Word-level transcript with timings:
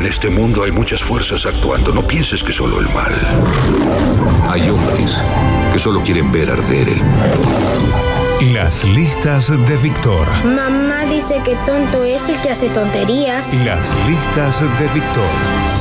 En 0.00 0.06
este 0.06 0.30
mundo 0.30 0.64
hay 0.64 0.72
muchas 0.72 1.02
fuerzas 1.02 1.44
actuando. 1.44 1.92
No 1.92 2.02
pienses 2.06 2.42
que 2.42 2.52
solo 2.52 2.80
el 2.80 2.88
mal. 2.88 3.12
Hay 4.48 4.70
hombres 4.70 5.14
que 5.74 5.78
solo 5.78 6.00
quieren 6.00 6.32
ver 6.32 6.50
arder 6.50 6.88
el 6.88 7.04
mundo. 7.04 8.54
Las 8.54 8.82
listas 8.82 9.50
de 9.50 9.76
Víctor. 9.76 10.26
Mamá 10.42 11.04
dice 11.04 11.42
que 11.44 11.54
tonto 11.66 12.02
es 12.02 12.26
el 12.30 12.40
que 12.40 12.48
hace 12.48 12.70
tonterías. 12.70 13.52
Las 13.62 13.94
listas 14.08 14.62
de 14.80 14.88
Víctor. 14.94 15.79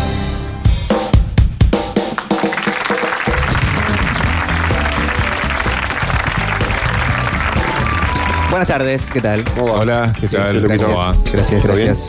Buenas 8.59 8.77
tardes, 8.77 9.09
¿qué 9.09 9.21
tal? 9.21 9.41
Hola, 9.57 10.11
¿qué 10.19 10.27
tal? 10.27 10.59
Gracias, 10.59 10.83
¿Cómo 10.83 10.97
va? 10.97 11.15
gracias, 11.31 11.63
gracias. 11.63 12.07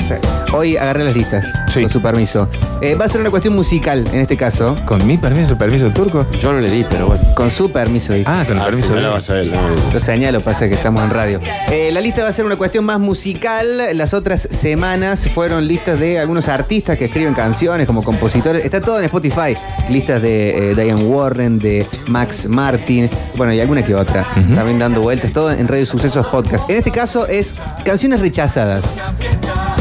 Hoy 0.53 0.77
agarré 0.77 1.05
las 1.05 1.15
listas, 1.15 1.47
Sí. 1.69 1.83
con 1.83 1.89
su 1.91 2.03
permiso. 2.03 2.49
Eh, 2.83 2.97
va 2.97 3.05
a 3.05 3.09
ser 3.09 3.21
una 3.21 3.31
cuestión 3.31 3.55
musical 3.55 4.05
en 4.13 4.19
este 4.19 4.37
caso. 4.37 4.75
¿Con 4.85 5.07
mi 5.07 5.17
permiso, 5.17 5.57
permiso 5.57 5.85
del 5.85 5.95
turco? 5.95 6.27
Yo 6.41 6.53
no 6.53 6.59
le 6.59 6.69
di, 6.69 6.85
pero 6.91 7.07
bueno. 7.07 7.23
Con 7.37 7.53
su 7.53 7.71
permiso. 7.71 8.15
dije. 8.15 8.25
Ah, 8.29 8.43
con 8.45 8.57
el 8.57 8.63
Ah, 8.63 8.67
permiso 8.67 8.93
de 8.95 8.99
a 8.99 9.11
no. 9.61 9.93
Lo 9.95 10.01
señalo, 10.01 10.41
pasa 10.41 10.69
que 10.69 10.75
estamos 10.75 11.05
en 11.05 11.11
radio. 11.11 11.41
Eh, 11.71 11.91
la 11.93 12.01
lista 12.01 12.25
va 12.25 12.31
a 12.31 12.33
ser 12.33 12.45
una 12.45 12.57
cuestión 12.57 12.85
más 12.85 12.99
musical. 12.99 13.81
Las 13.97 14.13
otras 14.13 14.49
semanas 14.51 15.29
fueron 15.33 15.69
listas 15.69 16.01
de 16.01 16.19
algunos 16.19 16.49
artistas 16.49 16.99
que 16.99 17.05
escriben 17.05 17.33
canciones 17.33 17.87
como 17.87 18.03
compositores. 18.03 18.65
Está 18.65 18.81
todo 18.81 18.99
en 18.99 19.05
Spotify. 19.05 19.57
Listas 19.89 20.21
de 20.21 20.73
eh, 20.73 20.75
Diane 20.75 21.05
Warren, 21.05 21.61
de 21.61 21.87
Max 22.09 22.49
Martin, 22.49 23.09
bueno, 23.37 23.53
y 23.53 23.61
alguna 23.61 23.85
que 23.85 23.95
otra. 23.95 24.25
También 24.53 24.81
dando 24.81 25.01
vueltas, 25.01 25.33
todo 25.33 25.53
en 25.53 25.69
Radio 25.69 25.87
Sucesos 25.87 26.27
Podcast. 26.27 26.40
En 26.69 26.77
este 26.77 26.91
caso 26.91 27.27
es 27.27 27.55
canciones 27.85 28.21
rechazadas. 28.21 28.85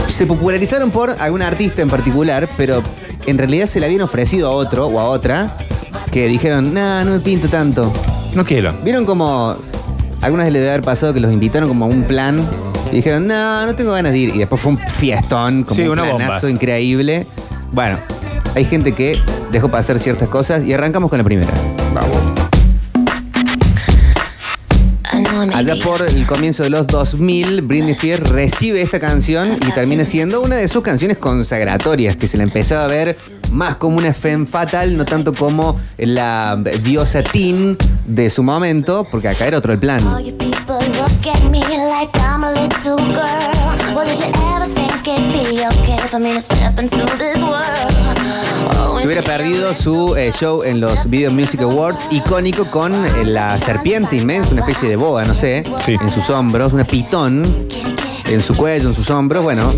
Se 0.09 0.25
popularizaron 0.25 0.91
por 0.91 1.11
algún 1.19 1.41
artista 1.41 1.81
en 1.81 1.87
particular, 1.89 2.49
pero 2.57 2.81
en 3.25 3.37
realidad 3.37 3.67
se 3.67 3.79
le 3.79 3.85
habían 3.85 4.01
ofrecido 4.01 4.47
a 4.47 4.51
otro 4.51 4.87
o 4.87 4.99
a 4.99 5.05
otra 5.05 5.55
que 6.11 6.27
dijeron, 6.27 6.73
nah, 6.73 7.03
no 7.03 7.11
me 7.11 7.19
pinta 7.19 7.47
tanto. 7.47 7.91
No 8.35 8.43
quiero. 8.43 8.73
¿Vieron 8.83 9.05
como 9.05 9.55
algunas 10.21 10.45
les 10.47 10.53
debe 10.55 10.69
haber 10.69 10.81
pasado 10.81 11.13
que 11.13 11.19
los 11.19 11.31
invitaron 11.31 11.69
como 11.69 11.85
a 11.85 11.87
un 11.87 12.03
plan 12.03 12.39
y 12.91 12.95
dijeron, 12.95 13.27
no, 13.27 13.65
no 13.65 13.75
tengo 13.75 13.91
ganas 13.91 14.11
de 14.11 14.17
ir? 14.17 14.35
Y 14.35 14.39
después 14.39 14.59
fue 14.61 14.71
un 14.73 14.77
fiestón, 14.77 15.63
como 15.63 15.75
Sí, 15.75 15.83
un 15.83 15.91
una 15.91 16.03
bomba. 16.03 16.39
increíble. 16.49 17.25
Bueno, 17.71 17.97
hay 18.55 18.65
gente 18.65 18.93
que 18.93 19.19
dejó 19.51 19.69
pasar 19.69 19.99
ciertas 19.99 20.27
cosas 20.29 20.63
y 20.65 20.73
arrancamos 20.73 21.09
con 21.09 21.17
la 21.19 21.23
primera. 21.23 21.51
Allá 25.39 25.75
por 25.81 26.01
el 26.01 26.25
comienzo 26.25 26.63
de 26.63 26.69
los 26.69 26.85
2000, 26.87 27.61
Britney 27.61 27.93
Spears 27.93 28.29
recibe 28.29 28.81
esta 28.81 28.99
canción 28.99 29.53
y 29.53 29.71
termina 29.71 30.03
siendo 30.03 30.41
una 30.41 30.57
de 30.57 30.67
sus 30.67 30.83
canciones 30.83 31.17
consagratorias, 31.17 32.17
que 32.17 32.27
se 32.27 32.37
la 32.37 32.43
empezaba 32.43 32.83
a 32.83 32.87
ver 32.87 33.17
más 33.51 33.75
como 33.75 33.97
una 33.97 34.13
femme 34.13 34.45
fatal, 34.45 34.95
no 34.97 35.05
tanto 35.05 35.33
como 35.33 35.79
la 35.97 36.57
diosa 36.83 37.23
teen 37.23 37.77
de 38.05 38.29
su 38.29 38.43
momento, 38.43 39.07
porque 39.09 39.27
acá 39.29 39.47
era 39.47 39.57
otro 39.57 39.73
el 39.73 39.79
plan. 39.79 40.01
Oh, 48.77 48.99
Se 48.99 49.05
hubiera 49.05 49.21
perdido 49.21 49.73
su 49.73 50.15
eh, 50.15 50.31
show 50.37 50.63
en 50.63 50.81
los 50.81 51.09
Video 51.09 51.31
Music 51.31 51.61
Awards, 51.61 51.99
icónico 52.11 52.65
con 52.65 52.93
eh, 53.05 53.25
la 53.25 53.57
serpiente 53.57 54.15
inmensa, 54.15 54.51
una 54.51 54.61
especie 54.61 54.89
de 54.89 54.95
boa, 54.95 55.23
no 55.25 55.33
sé, 55.33 55.63
Sí. 55.85 55.95
en 55.99 56.11
sus 56.11 56.29
hombros, 56.29 56.73
una 56.73 56.83
pitón 56.85 57.43
en 58.25 58.43
su 58.43 58.55
cuello, 58.55 58.89
en 58.89 58.95
sus 58.95 59.09
hombros. 59.09 59.43
Bueno, 59.43 59.73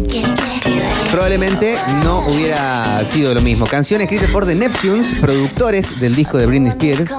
probablemente 1.12 1.78
no 2.04 2.20
hubiera 2.28 3.04
sido 3.06 3.34
lo 3.34 3.42
mismo. 3.42 3.66
Canción 3.66 4.02
escrita 4.02 4.28
por 4.31 4.45
The 4.45 4.56
Neptunes, 4.56 5.20
productores 5.20 6.00
del 6.00 6.16
disco 6.16 6.38
de 6.38 6.46
Britney 6.46 6.69
Spears. 6.69 7.12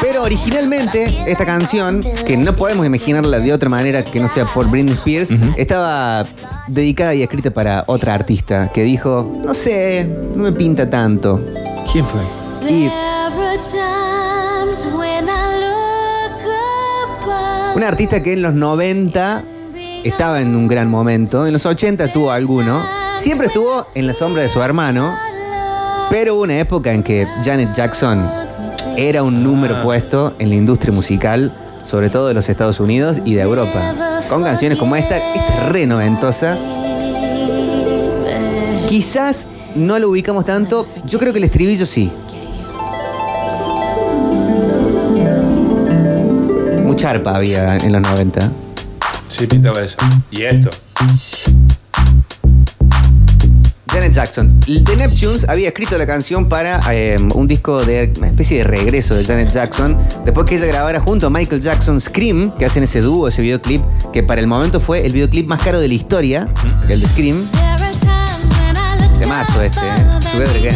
Pero 0.00 0.22
originalmente 0.22 1.22
esta 1.26 1.44
canción, 1.44 2.00
que 2.26 2.36
no 2.36 2.54
podemos 2.54 2.86
imaginarla 2.86 3.40
de 3.40 3.52
otra 3.52 3.68
manera 3.68 4.02
que 4.02 4.20
no 4.20 4.28
sea 4.28 4.46
por 4.46 4.70
Britney 4.70 4.94
Spears, 4.94 5.30
estaba 5.56 6.26
dedicada 6.68 7.14
y 7.14 7.22
escrita 7.22 7.50
para 7.50 7.84
otra 7.86 8.14
artista 8.14 8.70
que 8.72 8.84
dijo, 8.84 9.40
no 9.44 9.54
sé, 9.54 10.08
no 10.36 10.44
me 10.44 10.52
pinta 10.52 10.88
tanto. 10.88 11.40
¿Quién 11.92 12.04
fue? 12.04 12.20
Y 12.70 12.90
una 17.74 17.88
artista 17.88 18.22
que 18.22 18.34
en 18.34 18.42
los 18.42 18.54
90 18.54 19.44
estaba 20.04 20.40
en 20.40 20.56
un 20.56 20.66
gran 20.66 20.90
momento, 20.90 21.46
en 21.46 21.52
los 21.52 21.64
80 21.64 22.12
tuvo 22.12 22.30
alguno, 22.30 22.84
siempre 23.18 23.46
estuvo 23.46 23.86
en 23.94 24.06
la 24.06 24.14
sombra 24.14 24.42
de 24.42 24.48
su 24.48 24.60
hermano, 24.60 25.16
pero 26.10 26.34
hubo 26.34 26.42
una 26.42 26.58
época 26.58 26.92
en 26.92 27.02
que 27.02 27.26
Janet 27.44 27.74
Jackson 27.74 28.24
era 28.96 29.22
un 29.22 29.42
número 29.42 29.82
puesto 29.82 30.34
en 30.38 30.50
la 30.50 30.56
industria 30.56 30.92
musical, 30.92 31.52
sobre 31.84 32.10
todo 32.10 32.28
de 32.28 32.34
los 32.34 32.48
Estados 32.48 32.80
Unidos 32.80 33.18
y 33.24 33.34
de 33.34 33.42
Europa. 33.42 34.22
Con 34.28 34.42
canciones 34.42 34.78
como 34.78 34.96
esta, 34.96 35.16
esta 35.16 35.64
es 35.64 35.68
re 35.70 35.86
noventosa. 35.86 36.56
Quizás 38.88 39.48
no 39.74 39.98
lo 39.98 40.10
ubicamos 40.10 40.44
tanto, 40.44 40.86
yo 41.06 41.18
creo 41.18 41.32
que 41.32 41.38
el 41.38 41.44
estribillo 41.44 41.86
sí. 41.86 42.10
Mucha 46.84 47.10
arpa 47.10 47.36
había 47.36 47.76
en 47.76 47.92
los 47.92 48.02
90. 48.02 48.50
Sí, 49.36 49.46
pintaba 49.46 49.80
eso. 49.80 49.96
¿Y 50.30 50.42
esto? 50.42 50.68
Janet 53.90 54.12
Jackson. 54.12 54.60
The 54.60 54.96
Neptunes 54.96 55.48
había 55.48 55.68
escrito 55.68 55.96
la 55.96 56.06
canción 56.06 56.48
para 56.48 56.80
eh, 56.92 57.16
un 57.34 57.48
disco 57.48 57.82
de 57.82 58.12
una 58.18 58.26
especie 58.26 58.58
de 58.58 58.64
regreso 58.64 59.14
de 59.14 59.24
Janet 59.24 59.50
Jackson, 59.50 59.96
después 60.24 60.46
que 60.46 60.56
ella 60.56 60.66
grabara 60.66 61.00
junto 61.00 61.28
a 61.28 61.30
Michael 61.30 61.62
Jackson 61.62 62.00
Scream, 62.00 62.52
que 62.58 62.66
hacen 62.66 62.82
ese 62.82 63.00
dúo, 63.00 63.28
ese 63.28 63.40
videoclip, 63.40 63.82
que 64.12 64.22
para 64.22 64.40
el 64.40 64.46
momento 64.46 64.80
fue 64.80 65.04
el 65.06 65.12
videoclip 65.12 65.46
más 65.46 65.62
caro 65.62 65.80
de 65.80 65.88
la 65.88 65.94
historia, 65.94 66.48
el 66.88 67.00
de 67.00 67.08
Scream. 67.08 67.36
Temazo 69.18 69.62
este, 69.62 69.80
¿eh? 69.80 70.72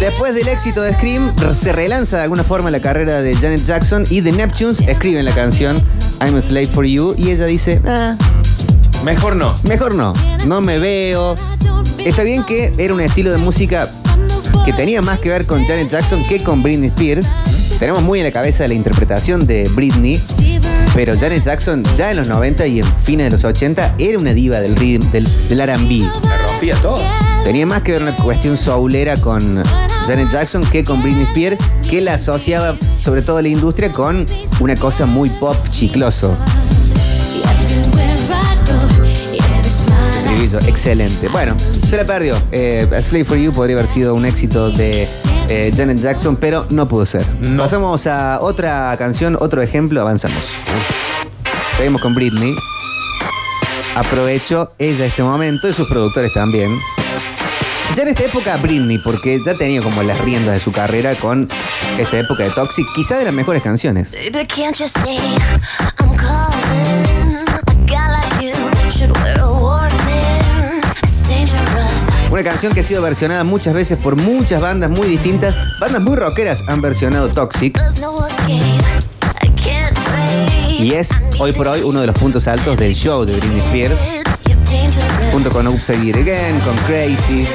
Después 0.00 0.34
del 0.34 0.48
éxito 0.48 0.82
de 0.82 0.92
Scream, 0.92 1.32
se 1.54 1.72
relanza 1.72 2.18
de 2.18 2.24
alguna 2.24 2.44
forma 2.44 2.70
la 2.70 2.80
carrera 2.80 3.22
de 3.22 3.34
Janet 3.34 3.64
Jackson 3.64 4.04
y 4.10 4.20
The 4.20 4.32
Neptunes 4.32 4.80
escriben 4.80 5.24
la 5.24 5.32
canción 5.32 5.80
I'm 6.24 6.36
a 6.36 6.40
Slave 6.40 6.68
for 6.68 6.86
You 6.86 7.14
y 7.18 7.30
ella 7.30 7.44
dice, 7.44 7.82
ah, 7.86 8.16
Mejor 9.04 9.36
no. 9.36 9.54
mejor 9.64 9.94
no, 9.94 10.14
no 10.46 10.62
me 10.62 10.78
veo. 10.78 11.34
Está 11.98 12.22
bien 12.22 12.44
que 12.44 12.72
era 12.78 12.94
un 12.94 13.00
estilo 13.02 13.30
de 13.30 13.36
música 13.36 13.90
que 14.64 14.72
tenía 14.72 15.02
más 15.02 15.18
que 15.18 15.28
ver 15.28 15.44
con 15.46 15.66
Janet 15.66 15.90
Jackson 15.90 16.22
que 16.22 16.42
con 16.42 16.62
Britney 16.62 16.88
Spears. 16.88 17.26
Tenemos 17.78 18.02
muy 18.02 18.20
en 18.20 18.24
la 18.24 18.32
cabeza 18.32 18.66
la 18.66 18.72
interpretación 18.72 19.46
de 19.46 19.68
Britney, 19.74 20.18
pero 20.94 21.18
Janet 21.18 21.42
Jackson 21.42 21.82
ya 21.96 22.10
en 22.10 22.16
los 22.16 22.28
90 22.28 22.66
y 22.66 22.80
en 22.80 22.86
fines 23.02 23.26
de 23.26 23.32
los 23.32 23.44
80 23.44 23.96
era 23.98 24.18
una 24.18 24.32
diva 24.32 24.60
del, 24.60 24.76
ritmo, 24.76 25.10
del, 25.10 25.26
del 25.48 25.60
R&B. 25.60 26.04
Me 26.26 26.38
rompía 26.38 26.76
todo. 26.76 27.02
Tenía 27.44 27.66
más 27.66 27.82
que 27.82 27.92
ver 27.92 28.02
una 28.02 28.16
cuestión 28.16 28.56
soulera 28.56 29.16
con 29.16 29.62
Janet 30.06 30.30
Jackson 30.30 30.62
que 30.62 30.84
con 30.84 31.02
Britney 31.02 31.24
Spears, 31.24 31.58
que 31.90 32.00
la 32.00 32.14
asociaba 32.14 32.76
sobre 33.00 33.22
todo 33.22 33.42
la 33.42 33.48
industria 33.48 33.90
con 33.90 34.24
una 34.60 34.76
cosa 34.76 35.04
muy 35.04 35.28
pop 35.30 35.56
chicloso. 35.70 36.34
Excelente. 40.66 41.28
Bueno, 41.28 41.56
se 41.88 41.96
la 41.96 42.04
perdió. 42.04 42.36
Eh, 42.52 42.86
Slave 43.02 43.24
for 43.24 43.38
You 43.38 43.50
podría 43.50 43.76
haber 43.76 43.88
sido 43.88 44.14
un 44.14 44.26
éxito 44.26 44.70
de 44.70 45.08
eh, 45.48 45.72
Janet 45.76 45.98
Jackson, 45.98 46.36
pero 46.36 46.66
no 46.70 46.88
pudo 46.88 47.06
ser. 47.06 47.26
No. 47.40 47.62
Pasamos 47.62 48.06
a 48.06 48.38
otra 48.40 48.94
canción, 48.98 49.36
otro 49.40 49.62
ejemplo, 49.62 50.00
avanzamos. 50.00 50.48
Seguimos 51.76 52.00
con 52.00 52.14
Britney. 52.14 52.54
Aprovechó 53.94 54.72
ella 54.78 55.06
este 55.06 55.22
momento 55.22 55.68
y 55.68 55.72
sus 55.72 55.88
productores 55.88 56.32
también. 56.32 56.70
Ya 57.94 58.02
en 58.02 58.08
esta 58.08 58.24
época 58.24 58.56
Britney, 58.56 58.98
porque 58.98 59.38
ya 59.44 59.54
tenía 59.54 59.80
como 59.80 60.02
las 60.02 60.18
riendas 60.18 60.54
de 60.54 60.60
su 60.60 60.72
carrera 60.72 61.14
con 61.14 61.48
esta 61.98 62.18
época 62.18 62.42
de 62.42 62.50
Toxic, 62.50 62.86
quizá 62.94 63.18
de 63.18 63.24
las 63.24 63.34
mejores 63.34 63.62
canciones. 63.62 64.10
Baby, 64.10 64.48
Una 72.34 72.42
canción 72.42 72.72
que 72.72 72.80
ha 72.80 72.82
sido 72.82 73.00
versionada 73.00 73.44
muchas 73.44 73.72
veces 73.74 73.96
por 73.96 74.16
muchas 74.16 74.60
bandas 74.60 74.90
muy 74.90 75.06
distintas. 75.06 75.54
Bandas 75.78 76.02
muy 76.02 76.16
rockeras 76.16 76.64
han 76.66 76.80
versionado 76.80 77.28
Toxic. 77.28 77.80
I. 80.50 80.82
Y 80.82 80.94
es 80.94 81.10
hoy 81.38 81.52
por 81.52 81.68
hoy 81.68 81.82
uno 81.84 82.00
de 82.00 82.08
los 82.08 82.18
puntos 82.18 82.48
altos 82.48 82.76
del 82.76 82.96
show 82.96 83.24
de 83.24 83.36
Britney 83.36 83.60
Spears. 83.60 84.00
Junto 85.30 85.48
con 85.50 85.68
Upside 85.68 86.08
It 86.08 86.16
Again, 86.16 86.58
con 86.58 86.74
Crazy. 86.78 87.46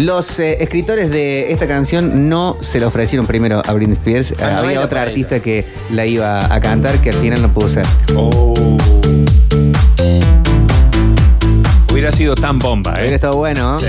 Los 0.00 0.38
eh, 0.38 0.62
escritores 0.62 1.10
de 1.10 1.52
esta 1.52 1.68
canción 1.68 2.30
no 2.30 2.56
se 2.62 2.80
la 2.80 2.86
ofrecieron 2.86 3.26
primero 3.26 3.60
a 3.62 3.72
Britney 3.74 3.98
Spears. 3.98 4.32
Ah, 4.40 4.52
no 4.54 4.58
Había 4.60 4.80
otra 4.80 5.02
artista 5.02 5.40
que 5.40 5.66
la 5.90 6.06
iba 6.06 6.52
a 6.52 6.58
cantar 6.58 7.02
que 7.02 7.10
al 7.10 7.16
final 7.16 7.42
no 7.42 7.52
pudo 7.52 7.68
ser. 7.68 7.84
Oh. 8.16 8.78
Hubiera 11.92 12.12
sido 12.12 12.34
tan 12.34 12.58
bomba, 12.58 12.92
Hubiera 12.92 13.10
¿eh? 13.10 13.14
estado 13.14 13.36
bueno. 13.36 13.72
¿no? 13.72 13.80
Sí. 13.80 13.88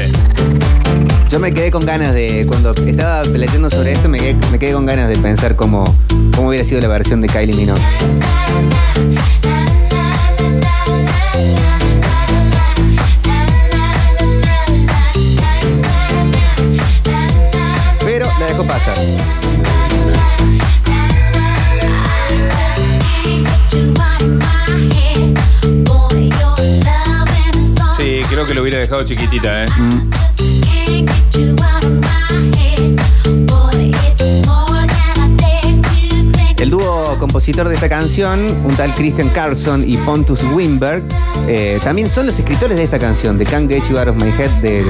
Yo 1.29 1.39
me 1.39 1.53
quedé 1.53 1.71
con 1.71 1.85
ganas 1.85 2.13
de, 2.13 2.45
cuando 2.45 2.73
estaba 2.73 3.23
leyendo 3.23 3.69
sobre 3.69 3.93
esto, 3.93 4.09
me 4.09 4.19
quedé, 4.19 4.35
me 4.51 4.59
quedé 4.59 4.73
con 4.73 4.85
ganas 4.85 5.07
de 5.07 5.15
pensar 5.15 5.55
cómo, 5.55 5.95
cómo 6.35 6.49
hubiera 6.49 6.65
sido 6.65 6.81
la 6.81 6.89
versión 6.89 7.21
de 7.21 7.29
Kylie 7.29 7.55
Minogue. 7.55 7.81
Pasar. 18.67 18.95
Sí, 27.97 28.21
creo 28.29 28.45
que 28.45 28.53
lo 28.53 28.61
hubiera 28.61 28.79
dejado 28.79 29.03
chiquitita, 29.03 29.65
¿eh? 29.65 29.67
El 36.57 36.69
dúo 36.69 37.17
compositor 37.19 37.67
de 37.67 37.75
esta 37.75 37.89
canción, 37.89 38.39
un 38.63 38.75
tal 38.75 38.93
Christian 38.93 39.29
Carlson 39.29 39.83
y 39.87 39.97
Pontus 39.97 40.43
Winberg, 40.43 41.03
eh, 41.47 41.79
también 41.83 42.07
son 42.09 42.27
los 42.27 42.37
escritores 42.37 42.77
de 42.77 42.83
esta 42.83 42.99
canción, 42.99 43.37
de 43.37 43.45
Can't 43.45 43.67
Get 43.69 43.83
You 43.89 43.97
Out 43.97 44.09
of 44.09 44.15
My 44.17 44.29
Head, 44.29 44.49
de- 44.61 44.85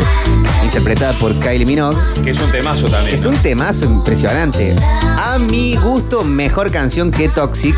interpretada 0.71 1.11
por 1.19 1.37
Kylie 1.37 1.65
Minogue. 1.65 1.97
Que 2.23 2.31
es 2.31 2.39
un 2.39 2.49
temazo 2.49 2.87
también. 2.87 3.13
Es 3.13 3.23
¿no? 3.25 3.31
un 3.31 3.37
temazo 3.37 3.83
impresionante. 3.83 4.73
A 5.17 5.37
mi 5.37 5.75
gusto, 5.75 6.23
mejor 6.23 6.71
canción 6.71 7.11
que 7.11 7.27
Toxic. 7.27 7.75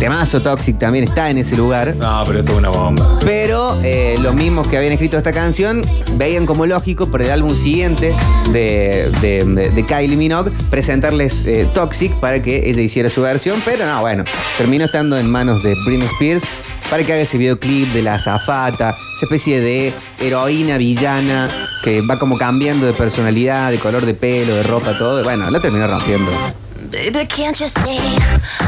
Temazo 0.00 0.42
Toxic 0.42 0.78
también 0.78 1.04
está 1.04 1.30
en 1.30 1.38
ese 1.38 1.56
lugar. 1.56 1.94
No, 1.96 2.22
pero 2.26 2.40
esto 2.40 2.52
es 2.52 2.58
una 2.58 2.68
bomba. 2.68 3.18
Pero 3.24 3.78
eh, 3.82 4.16
los 4.20 4.34
mismos 4.34 4.68
que 4.68 4.76
habían 4.76 4.92
escrito 4.92 5.16
esta 5.16 5.32
canción 5.32 5.82
veían 6.16 6.44
como 6.46 6.66
lógico 6.66 7.06
por 7.06 7.22
el 7.22 7.30
álbum 7.30 7.54
siguiente 7.54 8.14
de, 8.52 9.10
de- 9.22 9.44
de- 9.44 9.70
de 9.70 9.86
Kylie 9.86 10.16
Minogue 10.16 10.50
presentarles 10.70 11.46
eh, 11.46 11.66
Toxic 11.72 12.12
para 12.14 12.42
que 12.42 12.68
ella 12.68 12.82
hiciera 12.82 13.08
su 13.08 13.22
versión. 13.22 13.62
Pero 13.64 13.86
no, 13.86 14.00
bueno, 14.02 14.24
terminó 14.58 14.84
estando 14.84 15.16
en 15.16 15.30
manos 15.30 15.62
de 15.62 15.74
Britney 15.86 16.06
Spears 16.08 16.44
para 16.90 17.02
que 17.02 17.12
haga 17.14 17.22
ese 17.22 17.38
videoclip 17.38 17.88
de 17.94 18.02
la 18.02 18.14
azafata, 18.14 18.90
esa 18.90 19.24
especie 19.24 19.60
de 19.60 19.94
heroína 20.20 20.76
villana 20.76 21.48
que 21.82 22.02
va 22.02 22.18
como 22.18 22.36
cambiando 22.36 22.84
de 22.84 22.92
personalidad, 22.92 23.70
de 23.70 23.78
color 23.78 24.04
de 24.04 24.12
pelo, 24.12 24.54
de 24.54 24.62
ropa, 24.64 24.98
todo. 24.98 25.22
Bueno, 25.24 25.50
la 25.50 25.60
terminó 25.60 25.86
rompiendo. 25.86 26.30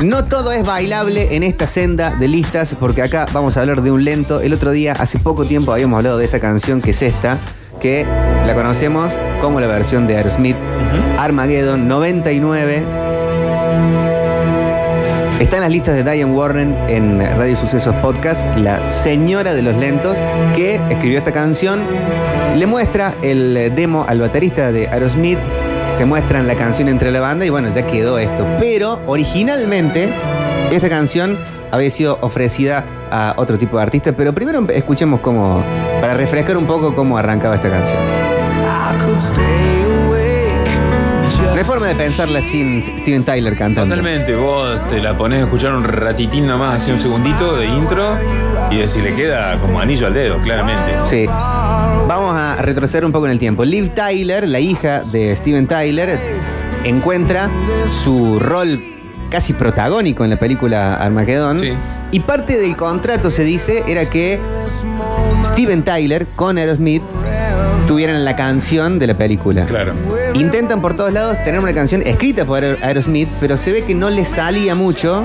No 0.02 0.24
todo 0.24 0.52
es 0.52 0.66
bailable 0.66 1.36
en 1.36 1.42
esta 1.42 1.66
senda 1.66 2.10
de 2.10 2.28
listas, 2.28 2.74
porque 2.78 3.02
acá 3.02 3.26
vamos 3.32 3.56
a 3.56 3.60
hablar 3.60 3.82
de 3.82 3.90
un 3.90 4.04
lento. 4.04 4.40
El 4.40 4.52
otro 4.52 4.72
día, 4.72 4.92
hace 4.92 5.18
poco 5.18 5.44
tiempo, 5.44 5.72
habíamos 5.72 5.98
hablado 5.98 6.18
de 6.18 6.24
esta 6.24 6.40
canción 6.40 6.80
que 6.80 6.90
es 6.90 7.02
esta, 7.02 7.38
que 7.80 8.04
la 8.46 8.54
conocemos 8.54 9.12
como 9.40 9.60
la 9.60 9.66
versión 9.66 10.06
de 10.06 10.16
Aerosmith, 10.16 10.56
Armageddon 11.18 11.86
99. 11.86 12.82
Está 15.40 15.56
en 15.56 15.62
las 15.62 15.70
listas 15.70 15.94
de 15.94 16.02
Diane 16.02 16.32
Warren 16.32 16.74
en 16.88 17.20
Radio 17.20 17.56
Sucesos 17.56 17.94
Podcast, 17.96 18.42
la 18.56 18.90
señora 18.90 19.54
de 19.54 19.62
los 19.62 19.76
lentos, 19.76 20.18
que 20.56 20.76
escribió 20.90 21.18
esta 21.18 21.32
canción. 21.32 21.84
Le 22.56 22.66
muestra 22.66 23.14
el 23.22 23.72
demo 23.76 24.04
al 24.08 24.20
baterista 24.20 24.72
de 24.72 24.88
Aerosmith, 24.88 25.38
se 25.88 26.04
muestran 26.04 26.46
la 26.46 26.54
canción 26.54 26.88
entre 26.88 27.10
la 27.10 27.20
banda 27.20 27.44
y 27.44 27.50
bueno, 27.50 27.68
ya 27.68 27.86
quedó 27.86 28.18
esto. 28.18 28.46
Pero 28.60 29.00
originalmente 29.06 30.12
esta 30.70 30.88
canción 30.88 31.38
había 31.70 31.90
sido 31.90 32.18
ofrecida 32.20 32.84
a 33.10 33.34
otro 33.36 33.58
tipo 33.58 33.76
de 33.76 33.82
artista, 33.84 34.12
pero 34.12 34.32
primero 34.32 34.66
escuchemos 34.70 35.20
cómo, 35.20 35.62
para 36.00 36.14
refrescar 36.14 36.56
un 36.56 36.66
poco 36.66 36.94
cómo 36.94 37.18
arrancaba 37.18 37.56
esta 37.56 37.70
canción. 37.70 37.98
No 41.56 41.60
hay 41.60 41.64
forma 41.64 41.86
de 41.86 41.94
pensarla 41.94 42.42
sin 42.42 42.82
Steven 42.82 43.24
Tyler 43.24 43.56
cantando. 43.56 43.94
Totalmente, 43.94 44.34
vos 44.34 44.78
te 44.88 45.00
la 45.00 45.16
ponés 45.16 45.40
a 45.40 45.44
escuchar 45.44 45.72
un 45.72 45.84
ratitín 45.84 46.46
nomás, 46.46 46.82
así 46.82 46.92
un 46.92 47.00
segundito 47.00 47.56
de 47.56 47.66
intro 47.66 48.18
y 48.70 48.76
decir, 48.76 49.02
le 49.04 49.14
queda 49.14 49.58
como 49.58 49.80
anillo 49.80 50.06
al 50.06 50.12
dedo, 50.12 50.38
claramente. 50.42 50.92
Sí. 51.08 51.26
Vamos 52.06 52.36
a 52.36 52.56
retroceder 52.62 53.04
un 53.04 53.12
poco 53.12 53.26
en 53.26 53.32
el 53.32 53.38
tiempo. 53.38 53.64
Liv 53.64 53.90
Tyler, 53.94 54.48
la 54.48 54.60
hija 54.60 55.00
de 55.00 55.34
Steven 55.34 55.66
Tyler, 55.66 56.18
encuentra 56.84 57.50
su 58.04 58.38
rol 58.38 58.80
casi 59.30 59.52
protagónico 59.52 60.22
en 60.22 60.30
la 60.30 60.36
película 60.36 60.94
Armageddon. 60.96 61.58
Sí. 61.58 61.72
Y 62.12 62.20
parte 62.20 62.58
del 62.58 62.76
contrato, 62.76 63.32
se 63.32 63.42
dice, 63.42 63.82
era 63.88 64.04
que 64.08 64.38
Steven 65.44 65.82
Tyler 65.82 66.26
con 66.36 66.56
Aerosmith 66.58 67.02
tuvieran 67.88 68.24
la 68.24 68.36
canción 68.36 69.00
de 69.00 69.08
la 69.08 69.18
película. 69.18 69.64
Claro. 69.66 69.92
Intentan 70.34 70.80
por 70.80 70.94
todos 70.94 71.12
lados 71.12 71.36
tener 71.44 71.58
una 71.58 71.74
canción 71.74 72.02
escrita 72.02 72.44
por 72.44 72.62
Aer- 72.62 72.78
Aerosmith, 72.84 73.28
pero 73.40 73.56
se 73.56 73.72
ve 73.72 73.84
que 73.84 73.94
no 73.96 74.10
les 74.10 74.28
salía 74.28 74.76
mucho 74.76 75.24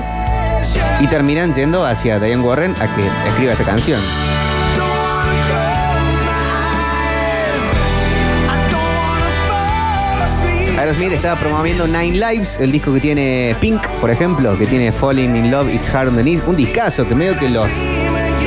y 0.99 1.05
terminan 1.07 1.53
yendo 1.53 1.85
hacia 1.85 2.19
Diane 2.19 2.41
Warren 2.41 2.73
a 2.81 2.95
que 2.95 3.03
escriba 3.29 3.51
esta 3.51 3.63
canción. 3.65 3.99
Aerosmith 10.81 11.11
estaba 11.13 11.39
promoviendo 11.39 11.85
Nine 11.85 12.13
Lives, 12.13 12.59
el 12.59 12.71
disco 12.71 12.91
que 12.91 12.99
tiene 12.99 13.55
Pink, 13.61 13.85
por 14.01 14.09
ejemplo, 14.09 14.57
que 14.57 14.65
tiene 14.65 14.91
Falling 14.91 15.35
in 15.35 15.51
Love, 15.51 15.71
It's 15.71 15.93
Hard 15.93 16.07
on 16.07 16.15
the 16.15 16.23
Knees, 16.23 16.41
un 16.47 16.55
discazo 16.55 17.07
que 17.07 17.13
medio 17.13 17.37
que 17.37 17.49
los 17.49 17.67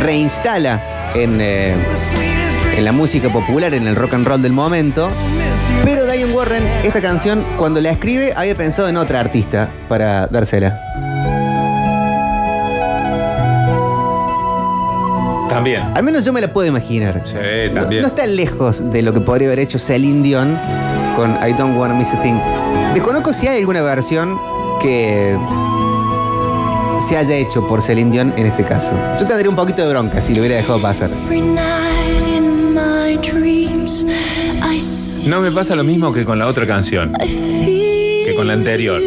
reinstala 0.02 0.82
en, 1.14 1.38
eh, 1.40 1.75
en 2.76 2.84
la 2.84 2.90
música 2.90 3.28
popular, 3.28 3.72
en 3.72 3.86
el 3.86 3.94
rock 3.94 4.14
and 4.14 4.26
roll 4.26 4.42
del 4.42 4.52
momento. 4.52 5.10
Pero 5.84 6.06
Diane 6.10 6.32
Warren, 6.32 6.64
esta 6.82 7.00
canción, 7.00 7.44
cuando 7.56 7.81
la 7.81 7.90
escribe, 7.90 8.32
había 8.34 8.56
pensado 8.56 8.88
en 8.88 8.96
otra 8.96 9.20
artista 9.20 9.69
para 9.88 10.26
dársela. 10.26 10.76
También. 15.48 15.82
Al 15.94 16.02
menos 16.02 16.25
yo 16.25 16.32
me 16.32 16.40
la 16.40 16.52
puedo 16.52 16.66
imaginar. 16.66 17.22
Sí, 17.26 17.34
No, 17.72 17.82
también. 17.82 18.02
no 18.02 18.08
está 18.08 18.26
lejos 18.26 18.90
de 18.90 19.02
lo 19.02 19.12
que 19.12 19.20
podría 19.20 19.46
haber 19.46 19.60
hecho 19.60 19.78
Celine 19.78 20.20
Dion 20.25 20.58
con 21.16 21.31
I 21.46 21.52
Don't 21.52 21.76
Wanna 21.76 21.94
Miss 21.94 22.12
a 22.12 22.22
Thing. 22.22 22.34
Desconozco 22.93 23.32
si 23.32 23.46
hay 23.46 23.61
alguna 23.61 23.82
versión 23.82 24.39
que 24.81 25.36
se 27.00 27.17
haya 27.17 27.34
hecho 27.34 27.67
por 27.67 27.82
Celine 27.82 28.10
Dion 28.10 28.32
en 28.36 28.46
este 28.46 28.65
caso. 28.65 28.93
Yo 29.20 29.27
tendría 29.27 29.50
un 29.50 29.56
poquito 29.56 29.82
de 29.82 29.89
bronca 29.89 30.20
si 30.20 30.34
lo 30.34 30.41
hubiera 30.41 30.56
dejado 30.56 30.81
pasar. 30.81 31.10
No 35.27 35.41
me 35.41 35.50
pasa 35.50 35.74
lo 35.74 35.84
mismo 35.84 36.12
que 36.12 36.24
con 36.24 36.39
la 36.39 36.46
otra 36.46 36.67
canción, 36.67 37.12
que 37.19 38.34
con 38.36 38.46
la 38.46 38.53
anterior. 38.53 39.00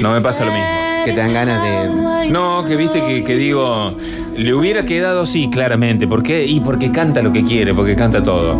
No 0.00 0.12
me 0.12 0.20
pasa 0.20 0.44
lo 0.44 0.52
mismo. 0.52 0.66
Que 1.04 1.12
te 1.12 1.18
dan 1.18 1.34
ganas 1.34 1.62
de. 1.62 2.30
No, 2.30 2.64
que 2.64 2.76
viste 2.76 3.02
que, 3.02 3.22
que 3.22 3.36
digo, 3.36 3.86
le 4.36 4.54
hubiera 4.54 4.84
quedado 4.84 5.26
sí, 5.26 5.50
claramente. 5.50 6.06
¿Por 6.08 6.22
qué? 6.22 6.46
Y 6.46 6.60
porque 6.60 6.90
canta 6.90 7.20
lo 7.20 7.32
que 7.32 7.44
quiere, 7.44 7.74
porque 7.74 7.94
canta 7.94 8.22
todo. 8.22 8.56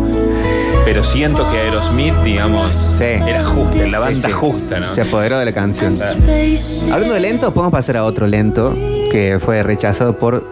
Pero 0.83 1.03
siento 1.03 1.49
que 1.49 1.57
Aerosmith, 1.57 2.13
digamos, 2.23 2.73
Sí. 2.73 3.05
era 3.05 3.43
justa, 3.43 3.77
la 3.89 3.99
banda 3.99 4.13
Sí, 4.13 4.21
sí. 4.27 4.31
justa, 4.31 4.79
¿no? 4.79 4.85
Se 4.85 5.01
apoderó 5.01 5.39
de 5.39 5.45
la 5.45 5.51
canción. 5.53 5.93
space. 5.93 6.91
Hablando 6.91 7.13
de 7.15 7.19
lento, 7.21 7.51
podemos 7.53 7.71
pasar 7.71 7.97
a 7.97 8.03
otro 8.03 8.27
lento 8.27 8.73
que 9.11 9.39
fue 9.43 9.63
rechazado 9.63 10.17
por 10.17 10.43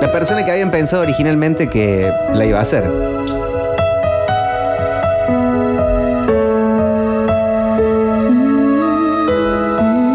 la 0.00 0.12
persona 0.12 0.44
que 0.44 0.50
habían 0.50 0.70
pensado 0.70 1.02
originalmente 1.02 1.68
que 1.70 2.12
la 2.34 2.44
iba 2.44 2.58
a 2.58 2.62
hacer. 2.62 2.84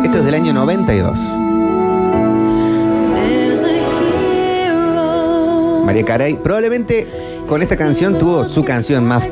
Esto 0.03 0.19
es 0.19 0.25
del 0.25 0.35
año 0.35 0.53
92. 0.53 1.19
María 5.87 6.03
Carey 6.03 6.33
probablemente 6.35 7.07
con 7.47 7.61
esta 7.61 7.77
canción 7.77 8.19
tuvo 8.19 8.49
su 8.49 8.61
canción 8.61 9.07
más 9.07 9.23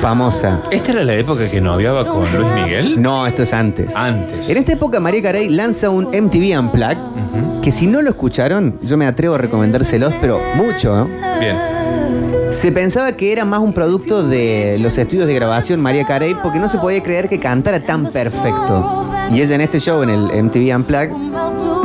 famosa. 0.00 0.62
¿Esta 0.70 0.92
era 0.92 1.04
la 1.04 1.14
época 1.14 1.50
que 1.50 1.60
noviaba 1.60 2.06
con 2.06 2.24
Luis 2.34 2.48
Miguel? 2.54 3.02
No, 3.02 3.26
esto 3.26 3.42
es 3.42 3.52
antes. 3.52 3.94
Antes. 3.94 4.48
En 4.48 4.56
esta 4.56 4.72
época 4.72 5.00
María 5.00 5.20
Carey 5.20 5.50
lanza 5.50 5.90
un 5.90 6.04
MTV 6.06 6.58
Unplugged 6.58 6.96
que 7.60 7.70
si 7.70 7.86
no 7.86 8.00
lo 8.00 8.08
escucharon, 8.08 8.78
yo 8.80 8.96
me 8.96 9.06
atrevo 9.06 9.34
a 9.34 9.38
recomendárselos, 9.38 10.14
pero 10.18 10.40
mucho. 10.54 10.96
¿no? 10.96 11.06
Bien. 11.40 11.56
Se 12.52 12.72
pensaba 12.72 13.12
que 13.12 13.30
era 13.30 13.44
más 13.44 13.60
un 13.60 13.74
producto 13.74 14.26
de 14.26 14.78
los 14.80 14.96
estudios 14.96 15.26
de 15.26 15.34
grabación 15.34 15.82
María 15.82 16.06
Carey 16.06 16.34
porque 16.42 16.58
no 16.58 16.70
se 16.70 16.78
podía 16.78 17.02
creer 17.02 17.28
que 17.28 17.38
cantara 17.38 17.80
tan 17.80 18.08
perfecto. 18.08 19.04
Y 19.30 19.42
ella 19.42 19.56
en 19.56 19.60
este 19.60 19.78
show, 19.78 20.02
en 20.02 20.08
el 20.08 20.44
MTV 20.44 20.74
Unplugged, 20.74 21.12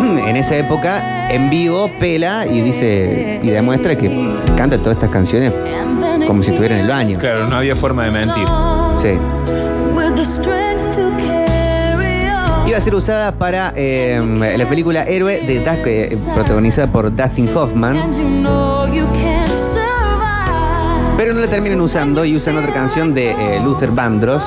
en 0.27 0.35
esa 0.35 0.55
época, 0.57 1.29
en 1.31 1.49
vivo, 1.49 1.89
pela 1.99 2.45
y 2.45 2.61
dice 2.61 3.39
y 3.43 3.47
demuestra 3.49 3.95
que 3.97 4.09
canta 4.57 4.77
todas 4.77 4.93
estas 4.97 5.09
canciones 5.09 5.53
como 6.27 6.41
si 6.43 6.49
estuviera 6.51 6.75
en 6.77 6.81
el 6.85 6.89
baño. 6.89 7.17
Claro, 7.19 7.47
no 7.47 7.55
había 7.57 7.75
forma 7.75 8.03
de 8.05 8.11
mentir. 8.11 8.47
Sí. 8.99 9.17
with 9.95 10.15
the 10.15 10.23
strength 10.25 10.95
to 10.95 11.09
carry 11.17 12.27
on. 12.29 12.67
Iba 12.67 12.77
a 12.77 12.81
ser 12.81 12.95
usada 12.95 13.31
para 13.33 13.73
eh, 13.75 14.21
la 14.57 14.65
película 14.65 15.03
Héroe, 15.03 15.41
de 15.45 15.63
Dust- 15.65 15.85
eh, 15.87 16.09
protagonizada 16.33 16.87
por 16.87 17.13
Dustin 17.15 17.49
Hoffman, 17.55 17.97
And 17.97 18.13
you 18.13 18.23
know 18.41 18.85
you 18.87 19.05
can't 19.13 19.49
survive. 19.49 21.17
pero 21.17 21.33
no 21.33 21.41
la 21.41 21.47
terminan 21.47 21.81
usando 21.81 22.23
y 22.25 22.35
usan 22.35 22.57
otra 22.57 22.73
canción 22.73 23.13
de 23.13 23.31
eh, 23.31 23.59
Luther 23.63 23.91
Vandross. 23.91 24.43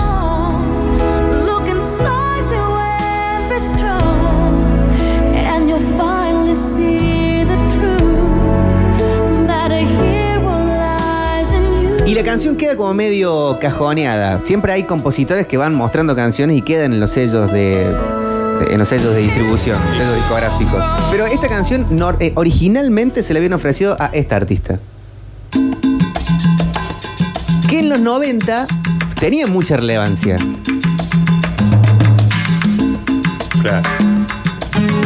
Canción 12.36 12.56
queda 12.56 12.76
como 12.76 12.92
medio 12.92 13.56
cajoneada. 13.58 14.44
Siempre 14.44 14.70
hay 14.70 14.82
compositores 14.82 15.46
que 15.46 15.56
van 15.56 15.74
mostrando 15.74 16.14
canciones 16.14 16.58
y 16.58 16.60
quedan 16.60 16.92
en 16.92 17.00
los 17.00 17.12
sellos 17.12 17.50
de. 17.50 17.86
en 18.68 18.78
los 18.78 18.90
sellos 18.90 19.14
de 19.14 19.22
distribución, 19.22 19.78
sellos 19.96 20.16
discográficos. 20.16 20.84
Pero 21.10 21.24
esta 21.24 21.48
canción 21.48 21.86
eh, 22.20 22.32
originalmente 22.34 23.22
se 23.22 23.32
le 23.32 23.38
habían 23.38 23.54
ofrecido 23.54 23.96
a 23.98 24.08
esta 24.12 24.36
artista. 24.36 24.78
Que 27.70 27.78
en 27.78 27.88
los 27.88 28.02
90 28.02 28.66
tenía 29.18 29.46
mucha 29.46 29.78
relevancia. 29.78 30.36
Claro. 33.62 33.88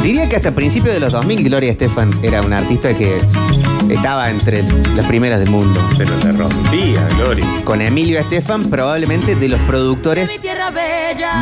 Diría 0.03 0.29
que 0.29 0.35
hasta 0.35 0.51
principios 0.51 0.95
de 0.95 0.99
los 0.99 1.13
2000 1.13 1.45
Gloria 1.45 1.71
Estefan 1.71 2.11
era 2.25 2.43
una 2.43 2.57
artista 2.57 2.93
que 2.93 3.19
estaba 3.94 4.30
entre 4.30 4.62
las 4.97 5.06
primeras 5.06 5.40
del 5.40 5.50
mundo. 5.50 5.80
Pero 5.97 6.11
la 6.25 6.32
rompía, 6.32 7.06
Gloria. 7.16 7.47
Con 7.64 7.80
Emilio 7.80 8.18
Estefan, 8.18 8.70
probablemente 8.70 9.35
de 9.35 9.49
los 9.49 9.61
productores 9.61 10.30